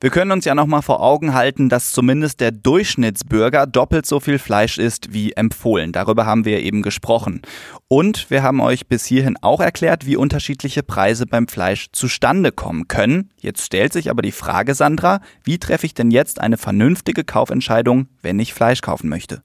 Wir 0.00 0.10
können 0.10 0.30
uns 0.30 0.44
ja 0.44 0.54
nochmal 0.54 0.82
vor 0.82 1.02
Augen 1.02 1.32
halten, 1.32 1.68
dass 1.68 1.92
zumindest 1.92 2.40
der 2.40 2.50
Durchschnittsbürger 2.50 3.66
doppelt 3.66 4.04
so 4.04 4.20
viel 4.20 4.38
Fleisch 4.38 4.76
isst 4.78 5.12
wie 5.12 5.32
empfohlen. 5.32 5.92
Darüber 5.92 6.26
haben 6.26 6.44
wir 6.44 6.60
eben 6.60 6.82
gesprochen. 6.82 7.42
Und 7.88 8.30
wir 8.30 8.42
haben 8.42 8.60
euch 8.60 8.86
bis 8.86 9.06
hierhin 9.06 9.36
auch 9.40 9.60
erklärt, 9.60 10.06
wie 10.06 10.16
unterschiedliche 10.16 10.82
Preise 10.82 11.26
beim 11.26 11.48
Fleisch 11.48 11.86
zustande 11.92 12.52
kommen 12.52 12.88
können. 12.88 13.30
Jetzt 13.40 13.64
stellt 13.64 13.92
sich 13.92 14.10
aber 14.10 14.22
die 14.22 14.32
Frage, 14.32 14.74
Sandra, 14.74 15.20
wie 15.44 15.58
treffe 15.58 15.86
ich 15.86 15.94
denn 15.94 16.10
jetzt 16.10 16.40
eine 16.40 16.58
vernünftige 16.58 17.24
Kaufentscheidung, 17.24 18.08
wenn 18.22 18.38
ich 18.38 18.52
Fleisch 18.52 18.82
kaufen 18.82 19.08
möchte? 19.08 19.42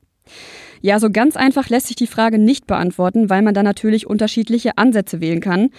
Ja, 0.82 1.00
so 1.00 1.12
ganz 1.12 1.38
einfach 1.38 1.70
lässt 1.70 1.88
sich 1.88 1.96
die 1.96 2.08
Frage 2.08 2.40
nicht 2.40 2.66
beantworten, 2.66 3.30
weil 3.30 3.44
man 3.44 3.54
da 3.54 3.62
natürlich 3.62 4.08
unterschiedliche 4.08 4.78
Ansätze 4.78 5.22
wählen 5.22 5.40
kann. 5.40 5.70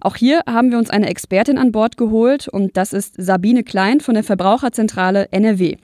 Auch 0.00 0.16
hier 0.16 0.42
haben 0.48 0.70
wir 0.70 0.78
uns 0.78 0.90
eine 0.90 1.08
Expertin 1.08 1.58
an 1.58 1.72
Bord 1.72 1.96
geholt 1.96 2.48
und 2.48 2.76
das 2.76 2.92
ist 2.92 3.14
Sabine 3.18 3.64
Klein 3.64 4.00
von 4.00 4.14
der 4.14 4.24
Verbraucherzentrale 4.24 5.28
NRW. 5.32 5.76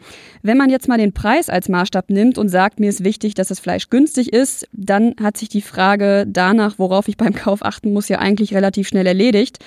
Wenn 0.43 0.57
man 0.57 0.71
jetzt 0.71 0.89
mal 0.89 0.99
den 0.99 1.13
Preis 1.13 1.49
als 1.49 1.69
Maßstab 1.69 2.11
nimmt 2.11 2.39
und 2.39 2.49
sagt, 2.49 2.79
mir 2.79 2.89
ist 2.89 3.05
wichtig, 3.05 3.35
dass 3.35 3.49
das 3.49 3.61
Fleisch 3.61 3.91
günstig 3.91 4.33
ist, 4.33 4.69
dann 4.73 5.15
hat 5.21 5.37
sich 5.37 5.49
die 5.49 5.63
Frage 5.63 6.25
danach, 6.29 6.79
worauf 6.79 7.09
ich 7.09 7.17
beim 7.17 7.35
Kauf 7.35 7.65
achten 7.65 7.93
muss, 7.93 8.09
ja 8.09 8.19
eigentlich 8.19 8.55
relativ 8.55 8.89
schnell 8.89 9.07
erledigt. 9.07 9.59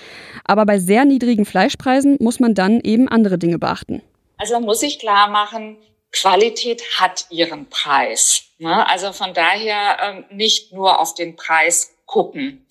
Aber 0.45 0.65
bei 0.65 0.79
sehr 0.79 1.03
niedrigen 1.05 1.45
Fleischpreisen 1.45 2.17
muss 2.19 2.39
man 2.39 2.53
dann 2.53 2.79
eben 2.81 3.07
andere 3.09 3.37
Dinge 3.37 3.59
beachten. 3.59 4.01
Also 4.37 4.55
man 4.55 4.63
muss 4.63 4.79
sich 4.79 4.99
klar 4.99 5.29
machen, 5.29 5.77
Qualität 6.11 6.83
hat 6.99 7.25
ihren 7.29 7.69
Preis. 7.69 8.43
Ne? 8.57 8.87
Also 8.87 9.13
von 9.13 9.33
daher 9.33 9.97
ähm, 10.01 10.25
nicht 10.29 10.73
nur 10.73 10.99
auf 10.99 11.13
den 11.13 11.35
Preis 11.35 11.95
gucken. 12.05 12.67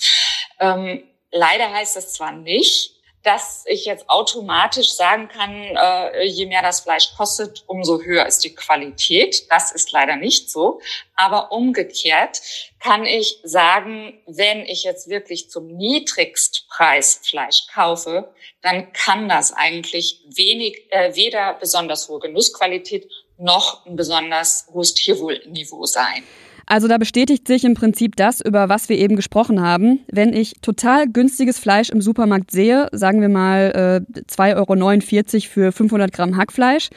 Ähm, 0.59 1.03
leider 1.31 1.73
heißt 1.73 1.97
das 1.97 2.13
zwar 2.13 2.33
nicht, 2.33 3.01
dass 3.23 3.65
ich 3.67 3.85
jetzt 3.85 4.09
automatisch 4.09 4.93
sagen 4.93 5.29
kann, 5.29 5.53
äh, 5.53 6.25
je 6.25 6.47
mehr 6.47 6.63
das 6.63 6.81
Fleisch 6.81 7.13
kostet, 7.17 7.65
umso 7.67 8.01
höher 8.01 8.25
ist 8.25 8.45
die 8.45 8.55
Qualität. 8.55 9.51
Das 9.51 9.73
ist 9.73 9.93
leider 9.93 10.17
nicht 10.17 10.51
so. 10.51 10.81
Aber 11.17 11.53
umgekehrt 11.53 12.41
kann 12.79 13.05
ich 13.05 13.39
sagen, 13.43 14.23
wenn 14.27 14.61
ich 14.65 14.85
jetzt 14.85 15.09
wirklich 15.09 15.51
zum 15.51 15.67
Niedrigstpreis 15.67 17.21
Fleisch 17.23 17.67
kaufe, 17.73 18.33
dann 18.63 18.93
kann 18.95 19.29
das 19.29 19.53
eigentlich 19.53 20.21
wenig, 20.35 20.91
äh, 20.91 21.15
weder 21.15 21.55
besonders 21.55 22.09
hohe 22.09 22.21
Genussqualität 22.21 23.11
noch 23.41 23.87
ein 23.87 23.97
besonders 23.97 24.67
hohes 24.73 24.95
Tierwohlniveau 24.95 25.87
sein. 25.87 26.23
Also 26.67 26.87
da 26.87 26.99
bestätigt 26.99 27.49
sich 27.49 27.65
im 27.65 27.75
Prinzip 27.75 28.15
das, 28.15 28.41
über 28.41 28.69
was 28.69 28.89
wir 28.89 28.97
eben 28.97 29.17
gesprochen 29.17 29.61
haben. 29.61 30.05
Wenn 30.07 30.33
ich 30.33 30.55
total 30.63 31.09
günstiges 31.09 31.59
Fleisch 31.59 31.91
im 31.91 32.01
Supermarkt 32.01 32.53
sehe, 32.53 32.89
sagen 32.93 33.21
wir 33.21 33.29
mal 33.29 34.05
äh, 34.15 34.21
2,49 34.31 35.35
Euro 35.35 35.49
für 35.49 35.73
500 35.73 36.13
Gramm 36.13 36.37
Hackfleisch, 36.37 36.91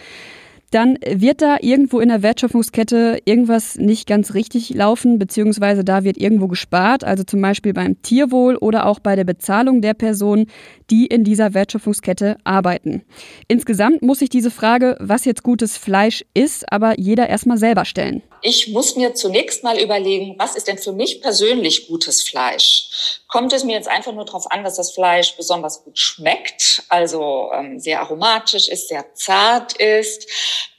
dann 0.74 0.98
wird 1.08 1.42
da 1.42 1.58
irgendwo 1.62 2.00
in 2.00 2.10
der 2.10 2.24
Wertschöpfungskette 2.24 3.20
irgendwas 3.26 3.78
nicht 3.78 4.08
ganz 4.08 4.34
richtig 4.34 4.70
laufen, 4.72 5.20
beziehungsweise 5.20 5.84
da 5.84 6.04
wird 6.04 6.18
irgendwo 6.18 6.48
gespart, 6.48 7.04
also 7.04 7.24
zum 7.24 7.42
Beispiel 7.42 7.74
beim 7.74 8.02
Tierwohl 8.02 8.56
oder 8.56 8.88
auch 8.88 9.00
bei 9.00 9.16
der 9.16 9.24
Bezahlung 9.24 9.82
der 9.82 9.94
Personen, 9.94 10.48
die 10.94 11.08
in 11.08 11.24
dieser 11.24 11.56
Wertschöpfungskette 11.56 12.38
arbeiten. 12.44 13.04
Insgesamt 13.48 14.04
muss 14.04 14.20
sich 14.20 14.30
diese 14.30 14.52
Frage, 14.52 14.96
was 15.00 15.26
jetzt 15.26 15.42
gutes 15.42 15.76
Fleisch 15.76 16.24
ist, 16.36 16.72
aber 16.72 17.00
jeder 17.00 17.28
erstmal 17.28 17.58
selber 17.58 17.84
stellen. 17.84 18.22
Ich 18.44 18.68
muss 18.68 18.96
mir 18.96 19.16
zunächst 19.16 19.64
mal 19.64 19.80
überlegen, 19.80 20.36
was 20.38 20.56
ist 20.56 20.68
denn 20.68 20.78
für 20.78 20.94
mich 20.94 21.20
persönlich 21.20 21.88
gutes 21.88 22.22
Fleisch? 22.22 23.22
Kommt 23.28 23.54
es 23.54 23.64
mir 23.64 23.76
jetzt 23.76 23.88
einfach 23.88 24.14
nur 24.14 24.26
darauf 24.26 24.52
an, 24.52 24.64
dass 24.64 24.76
das 24.76 24.92
Fleisch 24.92 25.36
besonders 25.36 25.84
gut 25.84 25.98
schmeckt, 25.98 26.84
also 26.90 27.50
ähm, 27.56 27.80
sehr 27.80 28.02
aromatisch 28.02 28.68
ist, 28.68 28.88
sehr 28.88 29.16
zart 29.16 29.74
ist? 29.78 30.30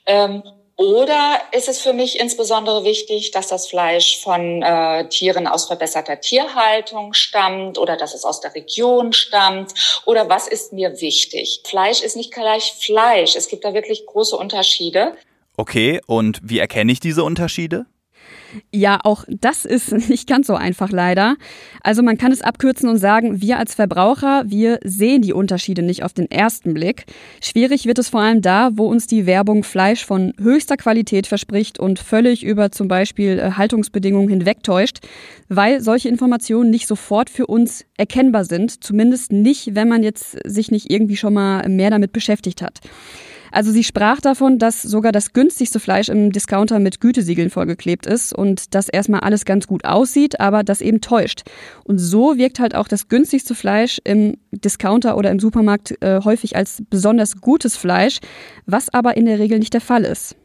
Ähm, 0.05 0.43
oder 0.77 1.39
ist 1.53 1.69
es 1.69 1.79
für 1.79 1.93
mich 1.93 2.19
insbesondere 2.19 2.83
wichtig, 2.83 3.31
dass 3.31 3.47
das 3.47 3.67
Fleisch 3.67 4.21
von 4.21 4.61
äh, 4.61 5.07
Tieren 5.07 5.47
aus 5.47 5.67
verbesserter 5.67 6.19
Tierhaltung 6.19 7.13
stammt 7.13 7.77
oder 7.77 7.95
dass 7.95 8.13
es 8.13 8.25
aus 8.25 8.41
der 8.41 8.53
Region 8.55 9.13
stammt? 9.13 9.73
Oder 10.05 10.27
was 10.27 10.49
ist 10.49 10.73
mir 10.73 10.99
wichtig? 10.99 11.61
Fleisch 11.63 12.01
ist 12.01 12.17
nicht 12.17 12.33
gleich 12.33 12.73
Fleisch. 12.77 13.37
Es 13.37 13.47
gibt 13.47 13.63
da 13.63 13.73
wirklich 13.73 14.05
große 14.05 14.35
Unterschiede. 14.35 15.15
Okay, 15.55 16.01
und 16.07 16.41
wie 16.43 16.59
erkenne 16.59 16.91
ich 16.91 16.99
diese 16.99 17.23
Unterschiede? 17.23 17.85
Ja, 18.71 18.99
auch 19.03 19.25
das 19.27 19.65
ist 19.65 19.91
nicht 20.09 20.27
ganz 20.27 20.47
so 20.47 20.55
einfach 20.55 20.91
leider. 20.91 21.35
Also 21.81 22.03
man 22.03 22.17
kann 22.17 22.31
es 22.31 22.41
abkürzen 22.41 22.89
und 22.89 22.97
sagen, 22.97 23.41
wir 23.41 23.59
als 23.59 23.75
Verbraucher, 23.75 24.43
wir 24.47 24.79
sehen 24.83 25.21
die 25.21 25.33
Unterschiede 25.33 25.81
nicht 25.81 26.03
auf 26.03 26.13
den 26.13 26.29
ersten 26.29 26.73
Blick. 26.73 27.05
Schwierig 27.41 27.85
wird 27.85 27.99
es 27.99 28.09
vor 28.09 28.21
allem 28.21 28.41
da, 28.41 28.69
wo 28.73 28.87
uns 28.87 29.07
die 29.07 29.25
Werbung 29.25 29.63
Fleisch 29.63 30.05
von 30.05 30.33
höchster 30.39 30.77
Qualität 30.77 31.27
verspricht 31.27 31.79
und 31.79 31.99
völlig 31.99 32.43
über 32.43 32.71
zum 32.71 32.87
Beispiel 32.87 33.39
äh, 33.39 33.51
Haltungsbedingungen 33.51 34.29
hinwegtäuscht, 34.29 34.99
weil 35.49 35.81
solche 35.81 36.09
Informationen 36.09 36.69
nicht 36.69 36.87
sofort 36.87 37.29
für 37.29 37.47
uns 37.47 37.85
erkennbar 37.97 38.45
sind, 38.45 38.83
zumindest 38.83 39.31
nicht, 39.31 39.75
wenn 39.75 39.87
man 39.87 40.03
jetzt 40.03 40.37
sich 40.45 40.71
nicht 40.71 40.91
irgendwie 40.91 41.17
schon 41.17 41.33
mal 41.33 41.67
mehr 41.69 41.89
damit 41.89 42.11
beschäftigt 42.11 42.61
hat. 42.61 42.79
Also 43.55 43.71
sie 43.71 43.85
sprach 43.85 44.19
davon, 44.19 44.59
dass 44.59 44.81
sogar 44.81 45.13
das 45.13 45.31
günstigste 45.31 45.79
Fleisch 45.79 46.09
im 46.09 46.33
Discounter 46.33 46.79
mit 46.79 46.99
Gütesiegeln 46.99 47.49
vollgeklebt 47.49 48.05
ist 48.05 48.33
und 48.33 48.75
dass 48.75 48.89
erstmal 48.89 49.21
alles 49.21 49.45
ganz 49.45 49.65
gut 49.65 49.85
aussieht, 49.85 50.41
aber 50.41 50.65
das 50.65 50.81
eben 50.81 50.99
täuscht. 50.99 51.43
Und 51.85 51.97
so 51.97 52.37
wirkt 52.37 52.59
halt 52.59 52.75
auch 52.75 52.89
das 52.89 53.07
günstigste 53.07 53.55
Fleisch 53.55 54.01
im 54.03 54.35
Discounter 54.51 55.15
oder 55.15 55.31
im 55.31 55.39
Supermarkt 55.39 55.95
äh, 56.01 56.19
häufig 56.25 56.57
als 56.57 56.83
besonders 56.89 57.39
gutes 57.39 57.77
Fleisch, 57.77 58.19
was 58.65 58.93
aber 58.93 59.15
in 59.15 59.25
der 59.25 59.39
Regel 59.39 59.59
nicht 59.59 59.73
der 59.73 59.79
Fall 59.79 60.03
ist. 60.03 60.35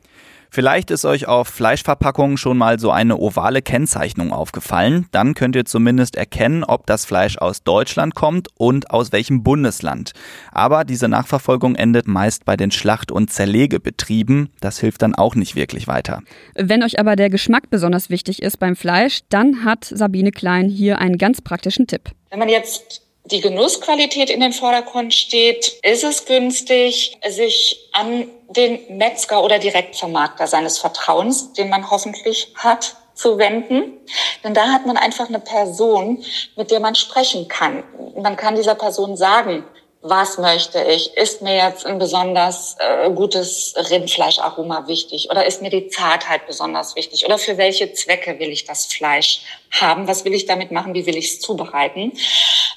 Vielleicht 0.53 0.91
ist 0.91 1.05
euch 1.05 1.29
auf 1.29 1.47
Fleischverpackungen 1.47 2.37
schon 2.37 2.59
mal 2.59 2.81
so 2.81 2.91
eine 2.91 3.17
ovale 3.19 3.63
Kennzeichnung 3.63 4.33
aufgefallen. 4.33 5.07
Dann 5.13 5.35
könnt 5.35 5.55
ihr 5.55 5.65
zumindest 5.65 6.17
erkennen, 6.17 6.65
ob 6.65 6.87
das 6.87 7.05
Fleisch 7.05 7.39
aus 7.39 7.63
Deutschland 7.63 8.17
kommt 8.17 8.49
und 8.57 8.91
aus 8.91 9.13
welchem 9.13 9.45
Bundesland. 9.45 10.13
Aber 10.51 10.85
diese 10.85 11.09
Nachverfolgung 11.09 11.77
endet 11.77 12.09
meist 12.09 12.45
bei 12.45 12.57
den 12.57 12.73
Schlacht- 12.73 13.13
und 13.13 13.31
Zerlegebetrieben. 13.33 14.51
Das 14.61 14.81
hilft 14.81 15.03
dann 15.03 15.15
auch 15.15 15.37
nicht 15.37 15.55
wirklich 15.55 15.87
weiter. 15.87 16.21
Wenn 16.57 16.83
euch 16.83 16.99
aber 16.99 17.15
der 17.15 17.31
Geschmack 17.31 17.71
besonders 17.71 18.11
wichtig 18.11 18.43
ist 18.43 18.59
beim 18.59 18.75
Fleisch, 18.75 19.21
dann 19.29 19.65
hat 19.65 19.85
Sabine 19.85 20.33
Klein 20.33 20.69
hier 20.69 20.99
einen 20.99 21.17
ganz 21.17 21.41
praktischen 21.41 21.87
Tipp. 21.87 22.11
Wenn 22.29 22.41
man 22.41 22.49
jetzt 22.49 23.10
die 23.25 23.41
Genussqualität 23.41 24.31
in 24.31 24.41
den 24.41 24.53
Vordergrund 24.53 25.15
steht, 25.15 25.79
ist 25.83 26.05
es 26.05 26.25
günstig, 26.25 27.19
sich 27.29 27.89
an 27.93 28.29
den 28.49 28.97
Metzger 28.97 29.45
oder 29.45 29.59
Direktvermarkter 29.59 30.47
seines 30.47 30.79
Vertrauens, 30.79 31.53
den 31.53 31.69
man 31.69 31.91
hoffentlich 31.91 32.53
hat, 32.57 32.97
zu 33.15 33.39
wenden. 33.39 33.99
Denn 34.43 34.55
da 34.55 34.73
hat 34.73 34.87
man 34.87 34.97
einfach 34.97 35.29
eine 35.29 35.41
Person, 35.41 36.25
mit 36.57 36.71
der 36.71 36.81
man 36.81 36.95
sprechen 36.95 37.49
kann. 37.49 37.85
Man 38.17 38.37
kann 38.37 38.57
dieser 38.57 38.75
Person 38.75 39.17
sagen, 39.17 39.65
was 40.03 40.39
möchte 40.39 40.83
ich? 40.83 41.15
Ist 41.15 41.43
mir 41.43 41.55
jetzt 41.55 41.85
ein 41.85 41.99
besonders 41.99 42.77
äh, 42.79 43.11
gutes 43.11 43.75
Rindfleischaroma 43.77 44.87
wichtig? 44.87 45.29
Oder 45.31 45.45
ist 45.45 45.61
mir 45.61 45.69
die 45.69 45.89
Zartheit 45.89 46.47
besonders 46.47 46.97
wichtig? 46.97 47.27
Oder 47.27 47.37
für 47.37 47.59
welche 47.59 47.93
Zwecke 47.93 48.39
will 48.39 48.49
ich 48.49 48.65
das 48.65 48.87
Fleisch 48.87 49.43
haben? 49.79 50.09
Was 50.09 50.25
will 50.25 50.33
ich 50.33 50.47
damit 50.47 50.71
machen? 50.71 50.95
Wie 50.95 51.05
will 51.05 51.19
ich 51.19 51.27
es 51.27 51.41
zubereiten? 51.41 52.13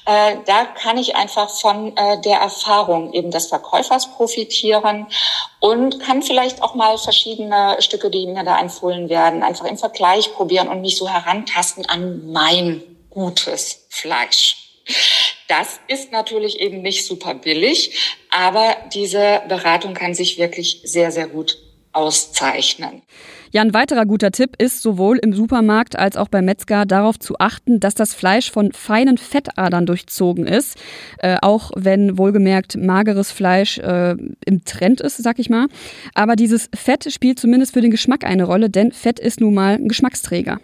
Äh, 0.04 0.36
da 0.44 0.66
kann 0.66 0.98
ich 0.98 1.16
einfach 1.16 1.48
von 1.48 1.96
äh, 1.96 2.20
der 2.20 2.40
Erfahrung 2.40 3.14
eben 3.14 3.30
des 3.30 3.46
Verkäufers 3.46 4.10
profitieren 4.12 5.06
und 5.60 6.00
kann 6.00 6.20
vielleicht 6.20 6.62
auch 6.62 6.74
mal 6.74 6.98
verschiedene 6.98 7.76
Stücke, 7.78 8.10
die 8.10 8.26
mir 8.26 8.44
da 8.44 8.60
empfohlen 8.60 9.08
werden, 9.08 9.42
einfach 9.42 9.64
im 9.64 9.78
Vergleich 9.78 10.34
probieren 10.34 10.68
und 10.68 10.82
mich 10.82 10.98
so 10.98 11.08
herantasten 11.08 11.86
an 11.86 12.30
mein 12.30 12.82
gutes 13.08 13.86
Fleisch. 13.88 14.63
Das 15.48 15.80
ist 15.88 16.10
natürlich 16.10 16.60
eben 16.60 16.82
nicht 16.82 17.06
super 17.06 17.34
billig, 17.34 17.98
aber 18.30 18.76
diese 18.94 19.42
Beratung 19.48 19.94
kann 19.94 20.14
sich 20.14 20.38
wirklich 20.38 20.80
sehr, 20.84 21.10
sehr 21.10 21.28
gut 21.28 21.58
auszeichnen. 21.92 23.02
Ja, 23.52 23.62
ein 23.62 23.72
weiterer 23.72 24.04
guter 24.04 24.32
Tipp 24.32 24.56
ist, 24.58 24.82
sowohl 24.82 25.18
im 25.18 25.32
Supermarkt 25.32 25.96
als 25.96 26.16
auch 26.16 26.26
beim 26.26 26.44
Metzger 26.44 26.86
darauf 26.86 27.20
zu 27.20 27.36
achten, 27.38 27.78
dass 27.78 27.94
das 27.94 28.12
Fleisch 28.12 28.50
von 28.50 28.72
feinen 28.72 29.16
Fettadern 29.16 29.86
durchzogen 29.86 30.44
ist. 30.48 30.76
Äh, 31.18 31.36
auch 31.40 31.70
wenn 31.76 32.18
wohlgemerkt 32.18 32.76
mageres 32.76 33.30
Fleisch 33.30 33.78
äh, 33.78 34.16
im 34.44 34.64
Trend 34.64 35.00
ist, 35.00 35.22
sag 35.22 35.38
ich 35.38 35.50
mal. 35.50 35.68
Aber 36.14 36.34
dieses 36.34 36.68
Fett 36.74 37.12
spielt 37.12 37.38
zumindest 37.38 37.74
für 37.74 37.80
den 37.80 37.92
Geschmack 37.92 38.24
eine 38.24 38.42
Rolle, 38.42 38.70
denn 38.70 38.90
Fett 38.90 39.20
ist 39.20 39.40
nun 39.40 39.54
mal 39.54 39.74
ein 39.74 39.86
Geschmacksträger. 39.86 40.58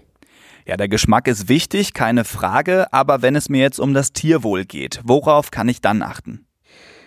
Ja, 0.70 0.76
der 0.76 0.86
Geschmack 0.86 1.26
ist 1.26 1.48
wichtig, 1.48 1.94
keine 1.94 2.24
Frage, 2.24 2.92
aber 2.92 3.22
wenn 3.22 3.34
es 3.34 3.48
mir 3.48 3.60
jetzt 3.60 3.80
um 3.80 3.92
das 3.92 4.12
Tierwohl 4.12 4.64
geht, 4.64 5.00
worauf 5.02 5.50
kann 5.50 5.68
ich 5.68 5.80
dann 5.80 6.00
achten? 6.00 6.46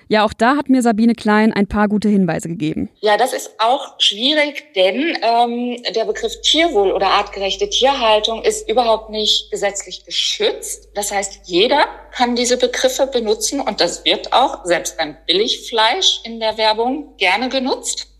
Ja, 0.09 0.25
auch 0.25 0.33
da 0.33 0.57
hat 0.57 0.67
mir 0.67 0.81
Sabine 0.81 1.15
Klein 1.15 1.53
ein 1.53 1.67
paar 1.67 1.87
gute 1.87 2.09
Hinweise 2.09 2.49
gegeben. 2.49 2.89
Ja, 2.99 3.15
das 3.15 3.31
ist 3.31 3.51
auch 3.59 3.95
schwierig, 3.99 4.73
denn 4.75 5.17
ähm, 5.21 5.81
der 5.95 6.03
Begriff 6.03 6.41
Tierwohl 6.41 6.91
oder 6.91 7.07
artgerechte 7.07 7.69
Tierhaltung 7.69 8.43
ist 8.43 8.69
überhaupt 8.69 9.11
nicht 9.11 9.49
gesetzlich 9.49 10.03
geschützt. 10.03 10.89
Das 10.93 11.13
heißt, 11.13 11.43
jeder 11.45 11.85
kann 12.11 12.35
diese 12.35 12.57
Begriffe 12.57 13.07
benutzen 13.07 13.61
und 13.61 13.79
das 13.79 14.03
wird 14.03 14.33
auch 14.33 14.65
selbst 14.65 14.97
beim 14.97 15.15
Billigfleisch 15.25 16.19
in 16.25 16.41
der 16.41 16.57
Werbung 16.57 17.15
gerne 17.15 17.47
genutzt. 17.47 18.12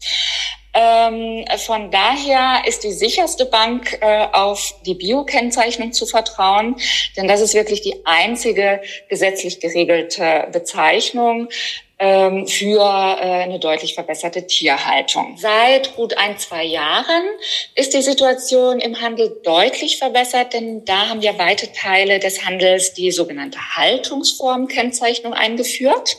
Ähm, 0.73 1.45
von 1.57 1.91
daher 1.91 2.63
ist 2.65 2.83
die 2.83 2.91
sicherste 2.91 3.45
Bank 3.45 3.97
äh, 4.01 4.27
auf 4.31 4.73
die 4.85 4.95
Biokennzeichnung 4.95 5.93
zu 5.93 6.05
vertrauen, 6.05 6.75
denn 7.15 7.27
das 7.27 7.41
ist 7.41 7.53
wirklich 7.53 7.81
die 7.81 8.05
einzige 8.05 8.81
gesetzlich 9.07 9.59
geregelte 9.59 10.47
Bezeichnung 10.51 11.49
ähm, 11.99 12.47
für 12.47 12.81
äh, 12.81 13.43
eine 13.43 13.59
deutlich 13.59 13.93
verbesserte 13.93 14.47
Tierhaltung. 14.47 15.37
Seit 15.37 15.95
gut 15.95 16.17
ein, 16.17 16.37
zwei 16.39 16.63
Jahren 16.63 17.23
ist 17.75 17.93
die 17.93 18.01
Situation 18.01 18.79
im 18.79 18.99
Handel 18.99 19.39
deutlich 19.43 19.99
verbessert, 19.99 20.53
denn 20.53 20.83
da 20.85 21.09
haben 21.09 21.21
wir 21.21 21.37
weite 21.37 21.71
Teile 21.71 22.17
des 22.17 22.45
Handels 22.45 22.93
die 22.93 23.11
sogenannte 23.11 23.59
Haltungsformkennzeichnung 23.75 25.33
eingeführt. 25.33 26.17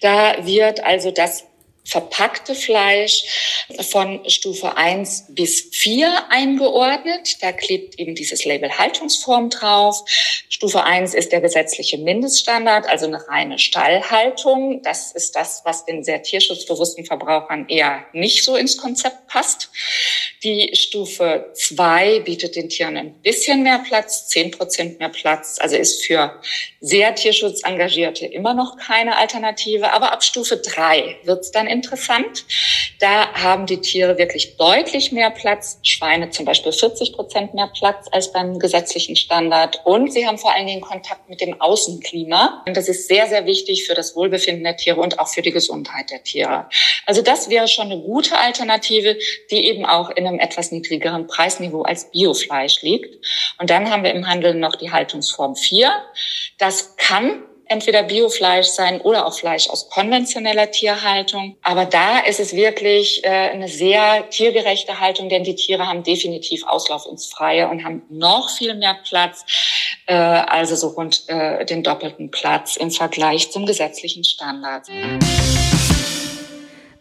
Da 0.00 0.44
wird 0.44 0.82
also 0.82 1.12
das 1.12 1.44
verpackte 1.84 2.54
Fleisch 2.54 3.66
von 3.90 4.28
Stufe 4.28 4.76
1 4.76 5.26
bis 5.30 5.68
4 5.72 6.30
eingeordnet. 6.30 7.42
Da 7.42 7.52
klebt 7.52 7.98
eben 7.98 8.14
dieses 8.14 8.44
Label 8.44 8.70
Haltungsform 8.78 9.50
drauf. 9.50 10.02
Stufe 10.48 10.84
1 10.84 11.14
ist 11.14 11.32
der 11.32 11.40
gesetzliche 11.40 11.98
Mindeststandard, 11.98 12.86
also 12.88 13.06
eine 13.06 13.26
reine 13.28 13.58
Stallhaltung. 13.58 14.82
Das 14.82 15.12
ist 15.12 15.34
das, 15.34 15.62
was 15.64 15.84
den 15.84 16.04
sehr 16.04 16.22
tierschutzbewussten 16.22 17.04
Verbrauchern 17.04 17.66
eher 17.68 18.04
nicht 18.12 18.44
so 18.44 18.56
ins 18.56 18.76
Konzept 18.76 19.26
passt. 19.26 19.70
Die 20.44 20.70
Stufe 20.74 21.50
2 21.54 22.20
bietet 22.20 22.56
den 22.56 22.68
Tieren 22.68 22.96
ein 22.96 23.14
bisschen 23.22 23.62
mehr 23.62 23.80
Platz, 23.80 24.28
10 24.28 24.52
Prozent 24.52 24.98
mehr 24.98 25.08
Platz, 25.08 25.58
also 25.60 25.76
ist 25.76 26.04
für 26.04 26.40
sehr 26.80 27.14
Tierschutzengagierte 27.14 28.26
immer 28.26 28.54
noch 28.54 28.76
keine 28.76 29.16
Alternative. 29.16 29.92
Aber 29.92 30.12
ab 30.12 30.22
Stufe 30.22 30.56
3 30.56 31.18
wird 31.24 31.40
es 31.40 31.50
dann 31.50 31.71
interessant. 31.72 32.44
Da 33.00 33.32
haben 33.34 33.66
die 33.66 33.80
Tiere 33.80 34.18
wirklich 34.18 34.56
deutlich 34.56 35.10
mehr 35.10 35.30
Platz. 35.30 35.80
Schweine 35.82 36.30
zum 36.30 36.44
Beispiel 36.44 36.72
40 36.72 37.14
Prozent 37.14 37.54
mehr 37.54 37.70
Platz 37.76 38.06
als 38.12 38.32
beim 38.32 38.58
gesetzlichen 38.58 39.16
Standard. 39.16 39.80
Und 39.84 40.12
sie 40.12 40.26
haben 40.26 40.38
vor 40.38 40.54
allen 40.54 40.66
Dingen 40.66 40.80
Kontakt 40.80 41.28
mit 41.28 41.40
dem 41.40 41.60
Außenklima. 41.60 42.62
Und 42.66 42.76
das 42.76 42.88
ist 42.88 43.08
sehr, 43.08 43.26
sehr 43.26 43.46
wichtig 43.46 43.86
für 43.86 43.94
das 43.94 44.14
Wohlbefinden 44.14 44.64
der 44.64 44.76
Tiere 44.76 45.00
und 45.00 45.18
auch 45.18 45.28
für 45.28 45.42
die 45.42 45.50
Gesundheit 45.50 46.10
der 46.10 46.22
Tiere. 46.22 46.68
Also 47.06 47.22
das 47.22 47.48
wäre 47.48 47.68
schon 47.68 47.90
eine 47.90 48.00
gute 48.00 48.38
Alternative, 48.38 49.18
die 49.50 49.66
eben 49.66 49.84
auch 49.84 50.10
in 50.10 50.26
einem 50.26 50.38
etwas 50.38 50.70
niedrigeren 50.70 51.26
Preisniveau 51.26 51.82
als 51.82 52.10
Biofleisch 52.10 52.82
liegt. 52.82 53.24
Und 53.58 53.70
dann 53.70 53.90
haben 53.90 54.04
wir 54.04 54.12
im 54.12 54.28
Handel 54.28 54.54
noch 54.54 54.76
die 54.76 54.92
Haltungsform 54.92 55.56
4. 55.56 55.90
Das 56.58 56.96
kann 56.96 57.42
entweder 57.72 58.02
Biofleisch 58.02 58.68
sein 58.68 59.00
oder 59.00 59.26
auch 59.26 59.34
Fleisch 59.34 59.68
aus 59.68 59.88
konventioneller 59.88 60.70
Tierhaltung. 60.70 61.56
Aber 61.62 61.86
da 61.86 62.20
ist 62.20 62.38
es 62.38 62.54
wirklich 62.54 63.24
äh, 63.24 63.28
eine 63.28 63.68
sehr 63.68 64.28
tiergerechte 64.30 65.00
Haltung, 65.00 65.28
denn 65.28 65.44
die 65.44 65.54
Tiere 65.54 65.86
haben 65.86 66.02
definitiv 66.02 66.64
Auslauf 66.66 67.06
ins 67.10 67.26
Freie 67.26 67.68
und 67.68 67.84
haben 67.84 68.02
noch 68.10 68.50
viel 68.50 68.74
mehr 68.74 68.96
Platz, 69.08 69.44
äh, 70.06 70.14
also 70.14 70.76
so 70.76 70.88
rund 70.88 71.24
äh, 71.28 71.64
den 71.64 71.82
doppelten 71.82 72.30
Platz 72.30 72.76
im 72.76 72.90
Vergleich 72.90 73.50
zum 73.50 73.66
gesetzlichen 73.66 74.24
Standard. 74.24 74.88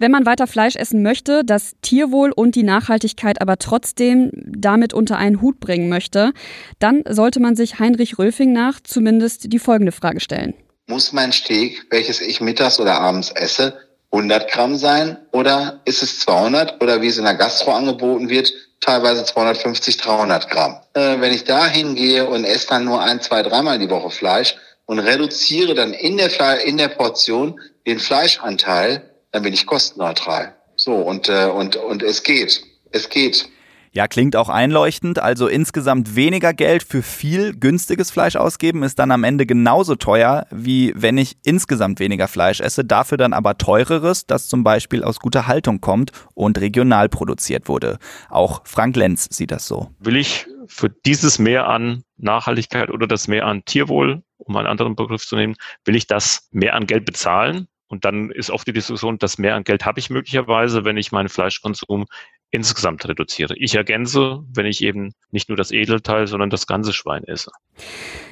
Wenn 0.02 0.10
man 0.10 0.26
weiter 0.26 0.48
Fleisch 0.48 0.76
essen 0.78 1.04
möchte, 1.04 1.44
das 1.46 1.76
Tierwohl 1.84 2.32
und 2.32 2.56
die 2.56 2.64
Nachhaltigkeit 2.64 3.40
aber 3.40 3.58
trotzdem 3.58 4.32
damit 4.34 4.96
unter 4.96 5.16
einen 5.20 5.42
Hut 5.44 5.60
bringen 5.60 5.90
möchte, 5.90 6.32
dann 6.80 7.04
sollte 7.08 7.40
man 7.40 7.56
sich 7.56 7.78
Heinrich 7.78 8.18
Röfing 8.18 8.52
nach 8.52 8.80
zumindest 8.80 9.54
die 9.54 9.60
folgende 9.60 9.92
Frage 9.92 10.20
stellen. 10.20 10.56
Muss 10.88 11.14
mein 11.14 11.32
Steak, 11.32 11.86
welches 11.92 12.20
ich 12.20 12.42
mittags 12.42 12.80
oder 12.80 13.00
abends 13.00 13.30
esse, 13.30 13.78
100 14.12 14.50
Gramm 14.50 14.76
sein 14.76 15.18
oder 15.34 15.82
ist 15.86 16.02
es 16.02 16.20
200 16.22 16.82
oder 16.82 17.04
wie 17.04 17.08
es 17.08 17.20
in 17.20 17.26
der 17.26 17.36
Gastro 17.36 17.72
angeboten 17.72 18.28
wird, 18.28 18.52
teilweise 18.80 19.24
250, 19.24 19.98
300 19.98 20.50
Gramm. 20.50 20.80
Äh, 20.96 21.22
wenn 21.22 21.32
ich 21.32 21.44
da 21.44 21.68
hingehe 21.68 22.26
und 22.26 22.44
esse 22.44 22.70
dann 22.70 22.86
nur 22.86 23.04
ein, 23.04 23.22
zwei, 23.22 23.44
dreimal 23.44 23.78
die 23.78 23.92
Woche 23.92 24.10
Fleisch 24.10 24.56
und 24.88 24.98
reduziere 24.98 25.76
dann 25.76 25.94
in 25.94 26.18
der, 26.18 26.66
in 26.66 26.78
der 26.78 26.88
Portion 26.88 27.62
den 27.86 28.00
Fleischanteil, 28.00 29.11
dann 29.32 29.44
bin 29.44 29.54
ich 29.54 29.66
kostenneutral. 29.66 30.56
So, 30.76 30.96
und, 30.96 31.30
äh, 31.30 31.46
und, 31.46 31.76
und 31.76 32.04
es 32.04 32.24
geht. 32.24 32.64
Es 32.92 33.10
geht. 33.10 33.50
Ja, 33.94 34.08
klingt 34.08 34.38
auch 34.38 34.48
einleuchtend. 34.48 35.20
Also 35.20 35.48
insgesamt 35.48 36.16
weniger 36.16 36.54
Geld 36.54 36.82
für 36.84 37.04
viel 37.04 37.54
günstiges 37.54 38.10
Fleisch 38.10 38.38
ausgeben 38.38 38.84
ist 38.84 38.98
dann 39.00 39.12
am 39.12 39.26
Ende 39.26 39.46
genauso 39.46 39.96
teuer, 39.96 40.48
wie 40.50 40.94
wenn 40.96 41.18
ich 41.18 41.36
insgesamt 41.44 42.00
weniger 42.00 42.30
Fleisch 42.30 42.62
esse, 42.62 42.86
dafür 42.86 43.18
dann 43.18 43.34
aber 43.34 43.58
teureres, 43.58 44.26
das 44.26 44.48
zum 44.48 44.64
Beispiel 44.64 45.04
aus 45.04 45.20
guter 45.20 45.46
Haltung 45.46 45.82
kommt 45.82 46.12
und 46.36 46.58
regional 46.62 47.10
produziert 47.10 47.68
wurde. 47.68 48.00
Auch 48.30 48.62
Frank 48.64 48.96
Lenz 48.96 49.28
sieht 49.30 49.52
das 49.52 49.68
so. 49.68 49.90
Will 50.00 50.16
ich 50.16 50.48
für 50.68 50.90
dieses 50.90 51.38
Mehr 51.38 51.68
an 51.68 52.04
Nachhaltigkeit 52.16 52.90
oder 52.92 53.08
das 53.08 53.28
Mehr 53.28 53.46
an 53.46 53.66
Tierwohl, 53.66 54.24
um 54.38 54.56
einen 54.56 54.68
anderen 54.68 54.96
Begriff 54.96 55.26
zu 55.26 55.36
nehmen, 55.36 55.56
will 55.84 55.98
ich 55.98 56.08
das 56.08 56.48
mehr 56.52 56.76
an 56.76 56.88
Geld 56.88 57.04
bezahlen? 57.04 57.68
Und 57.92 58.06
dann 58.06 58.32
ist 58.32 58.50
oft 58.50 58.66
die 58.66 58.72
Diskussion, 58.72 59.18
dass 59.18 59.38
mehr 59.38 59.56
an 59.56 59.66
Geld 59.66 59.86
habe 59.86 60.00
ich 60.00 60.10
möglicherweise, 60.10 60.86
wenn 60.86 60.96
ich 60.96 61.12
meinen 61.12 61.28
Fleischkonsum 61.28 62.06
insgesamt 62.50 63.06
reduziere. 63.06 63.54
Ich 63.58 63.76
ergänze, 63.76 64.40
wenn 64.54 64.66
ich 64.66 64.82
eben 64.82 65.14
nicht 65.32 65.50
nur 65.50 65.58
das 65.58 65.72
Edelteil, 65.72 66.26
sondern 66.26 66.50
das 66.50 66.68
ganze 66.68 66.94
Schwein 66.94 67.26
esse. 67.26 67.52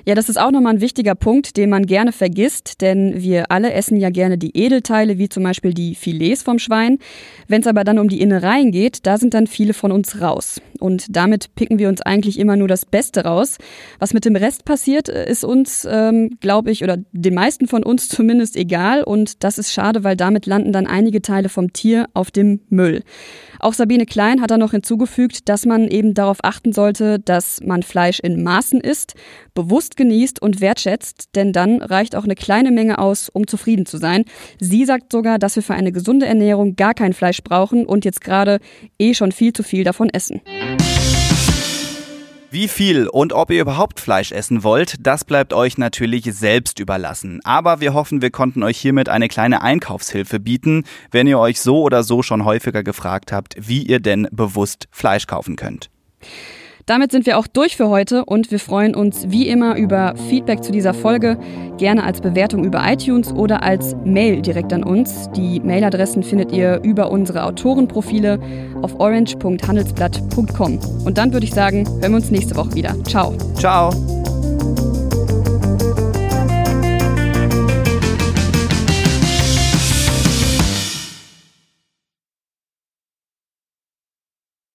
Ja, 0.05 0.15
das 0.15 0.29
ist 0.29 0.39
auch 0.39 0.51
nochmal 0.51 0.75
ein 0.75 0.81
wichtiger 0.81 1.13
Punkt, 1.13 1.57
den 1.57 1.69
man 1.69 1.85
gerne 1.85 2.11
vergisst, 2.11 2.81
denn 2.81 3.21
wir 3.21 3.51
alle 3.51 3.73
essen 3.73 3.97
ja 3.97 4.09
gerne 4.09 4.37
die 4.37 4.57
Edelteile, 4.57 5.17
wie 5.17 5.29
zum 5.29 5.43
Beispiel 5.43 5.73
die 5.73 5.93
Filets 5.93 6.41
vom 6.41 6.57
Schwein. 6.57 6.97
Wenn 7.47 7.61
es 7.61 7.67
aber 7.67 7.83
dann 7.83 7.99
um 7.99 8.07
die 8.07 8.21
Innereien 8.21 8.71
geht, 8.71 9.05
da 9.05 9.17
sind 9.17 9.33
dann 9.33 9.47
viele 9.47 9.73
von 9.73 9.91
uns 9.91 10.21
raus. 10.21 10.61
Und 10.79 11.15
damit 11.15 11.53
picken 11.55 11.77
wir 11.77 11.89
uns 11.89 12.01
eigentlich 12.01 12.39
immer 12.39 12.55
nur 12.55 12.67
das 12.67 12.85
Beste 12.85 13.25
raus. 13.25 13.57
Was 13.99 14.13
mit 14.13 14.25
dem 14.25 14.35
Rest 14.35 14.65
passiert, 14.65 15.09
ist 15.09 15.43
uns, 15.43 15.87
ähm, 15.89 16.37
glaube 16.39 16.71
ich, 16.71 16.83
oder 16.83 16.97
den 17.11 17.33
meisten 17.33 17.67
von 17.67 17.83
uns 17.83 18.07
zumindest 18.09 18.55
egal. 18.55 19.03
Und 19.03 19.43
das 19.43 19.57
ist 19.57 19.73
schade, 19.73 20.03
weil 20.03 20.15
damit 20.15 20.45
landen 20.45 20.71
dann 20.71 20.87
einige 20.87 21.21
Teile 21.21 21.49
vom 21.49 21.73
Tier 21.73 22.07
auf 22.13 22.31
dem 22.31 22.61
Müll. 22.69 23.03
Auch 23.59 23.73
Sabine 23.73 24.05
Klein 24.05 24.41
hat 24.41 24.51
da 24.51 24.57
noch 24.57 24.71
hinzugefügt, 24.71 25.49
dass 25.49 25.65
man 25.65 25.89
eben 25.89 26.13
darauf 26.13 26.37
achten 26.43 26.71
sollte, 26.71 27.19
dass 27.19 27.61
man 27.61 27.83
Fleisch 27.83 28.19
in 28.21 28.41
Maßen 28.41 28.79
isst, 28.79 29.15
bewusst 29.53 29.97
genießt 29.97 30.41
und 30.41 30.61
wertschätzt, 30.61 31.29
denn 31.35 31.53
dann 31.53 31.81
reicht 31.81 32.15
auch 32.15 32.23
eine 32.23 32.35
kleine 32.35 32.71
Menge 32.71 32.99
aus, 32.99 33.29
um 33.29 33.47
zufrieden 33.47 33.85
zu 33.85 33.97
sein. 33.97 34.25
Sie 34.59 34.85
sagt 34.85 35.11
sogar, 35.11 35.39
dass 35.39 35.55
wir 35.55 35.63
für 35.63 35.73
eine 35.73 35.91
gesunde 35.91 36.25
Ernährung 36.25 36.75
gar 36.75 36.93
kein 36.93 37.13
Fleisch 37.13 37.43
brauchen 37.43 37.85
und 37.85 38.05
jetzt 38.05 38.21
gerade 38.21 38.59
eh 38.99 39.13
schon 39.13 39.31
viel 39.31 39.53
zu 39.53 39.63
viel 39.63 39.83
davon 39.83 40.09
essen. 40.09 40.41
Wie 42.51 42.67
viel 42.67 43.07
und 43.07 43.31
ob 43.31 43.51
ihr 43.51 43.61
überhaupt 43.61 43.99
Fleisch 43.99 44.31
essen 44.31 44.63
wollt, 44.63 44.95
das 45.05 45.23
bleibt 45.23 45.53
euch 45.53 45.77
natürlich 45.77 46.23
selbst 46.33 46.79
überlassen. 46.79 47.41
Aber 47.43 47.79
wir 47.79 47.93
hoffen, 47.93 48.23
wir 48.23 48.31
konnten 48.31 48.63
euch 48.63 48.79
hiermit 48.79 49.07
eine 49.07 49.27
kleine 49.27 49.61
Einkaufshilfe 49.61 50.39
bieten, 50.39 50.83
wenn 51.11 51.27
ihr 51.27 51.37
euch 51.37 51.61
so 51.61 51.83
oder 51.83 52.01
so 52.01 52.23
schon 52.23 52.45
häufiger 52.45 52.81
gefragt 52.81 53.31
habt, 53.31 53.55
wie 53.59 53.83
ihr 53.83 53.99
denn 53.99 54.27
bewusst 54.31 54.87
Fleisch 54.89 55.27
kaufen 55.27 55.57
könnt. 55.57 55.91
Damit 56.89 57.11
sind 57.11 57.27
wir 57.27 57.37
auch 57.37 57.45
durch 57.45 57.77
für 57.77 57.87
heute 57.87 58.25
und 58.25 58.49
wir 58.49 58.59
freuen 58.59 58.95
uns 58.95 59.29
wie 59.29 59.47
immer 59.47 59.75
über 59.75 60.15
Feedback 60.27 60.63
zu 60.63 60.71
dieser 60.71 60.95
Folge, 60.95 61.37
gerne 61.77 62.03
als 62.03 62.19
Bewertung 62.19 62.63
über 62.63 62.81
iTunes 62.83 63.31
oder 63.31 63.61
als 63.61 63.95
Mail 64.05 64.41
direkt 64.41 64.73
an 64.73 64.83
uns. 64.83 65.29
Die 65.35 65.59
Mailadressen 65.59 66.23
findet 66.23 66.51
ihr 66.51 66.81
über 66.81 67.11
unsere 67.11 67.43
Autorenprofile 67.43 68.39
auf 68.81 68.99
orange.handelsblatt.com. 68.99 70.79
Und 71.05 71.19
dann 71.19 71.31
würde 71.31 71.45
ich 71.45 71.53
sagen, 71.53 71.87
hören 72.01 72.11
wir 72.11 72.15
uns 72.15 72.31
nächste 72.31 72.55
Woche 72.55 72.73
wieder. 72.73 72.95
Ciao. 73.03 73.37
Ciao. 73.53 73.91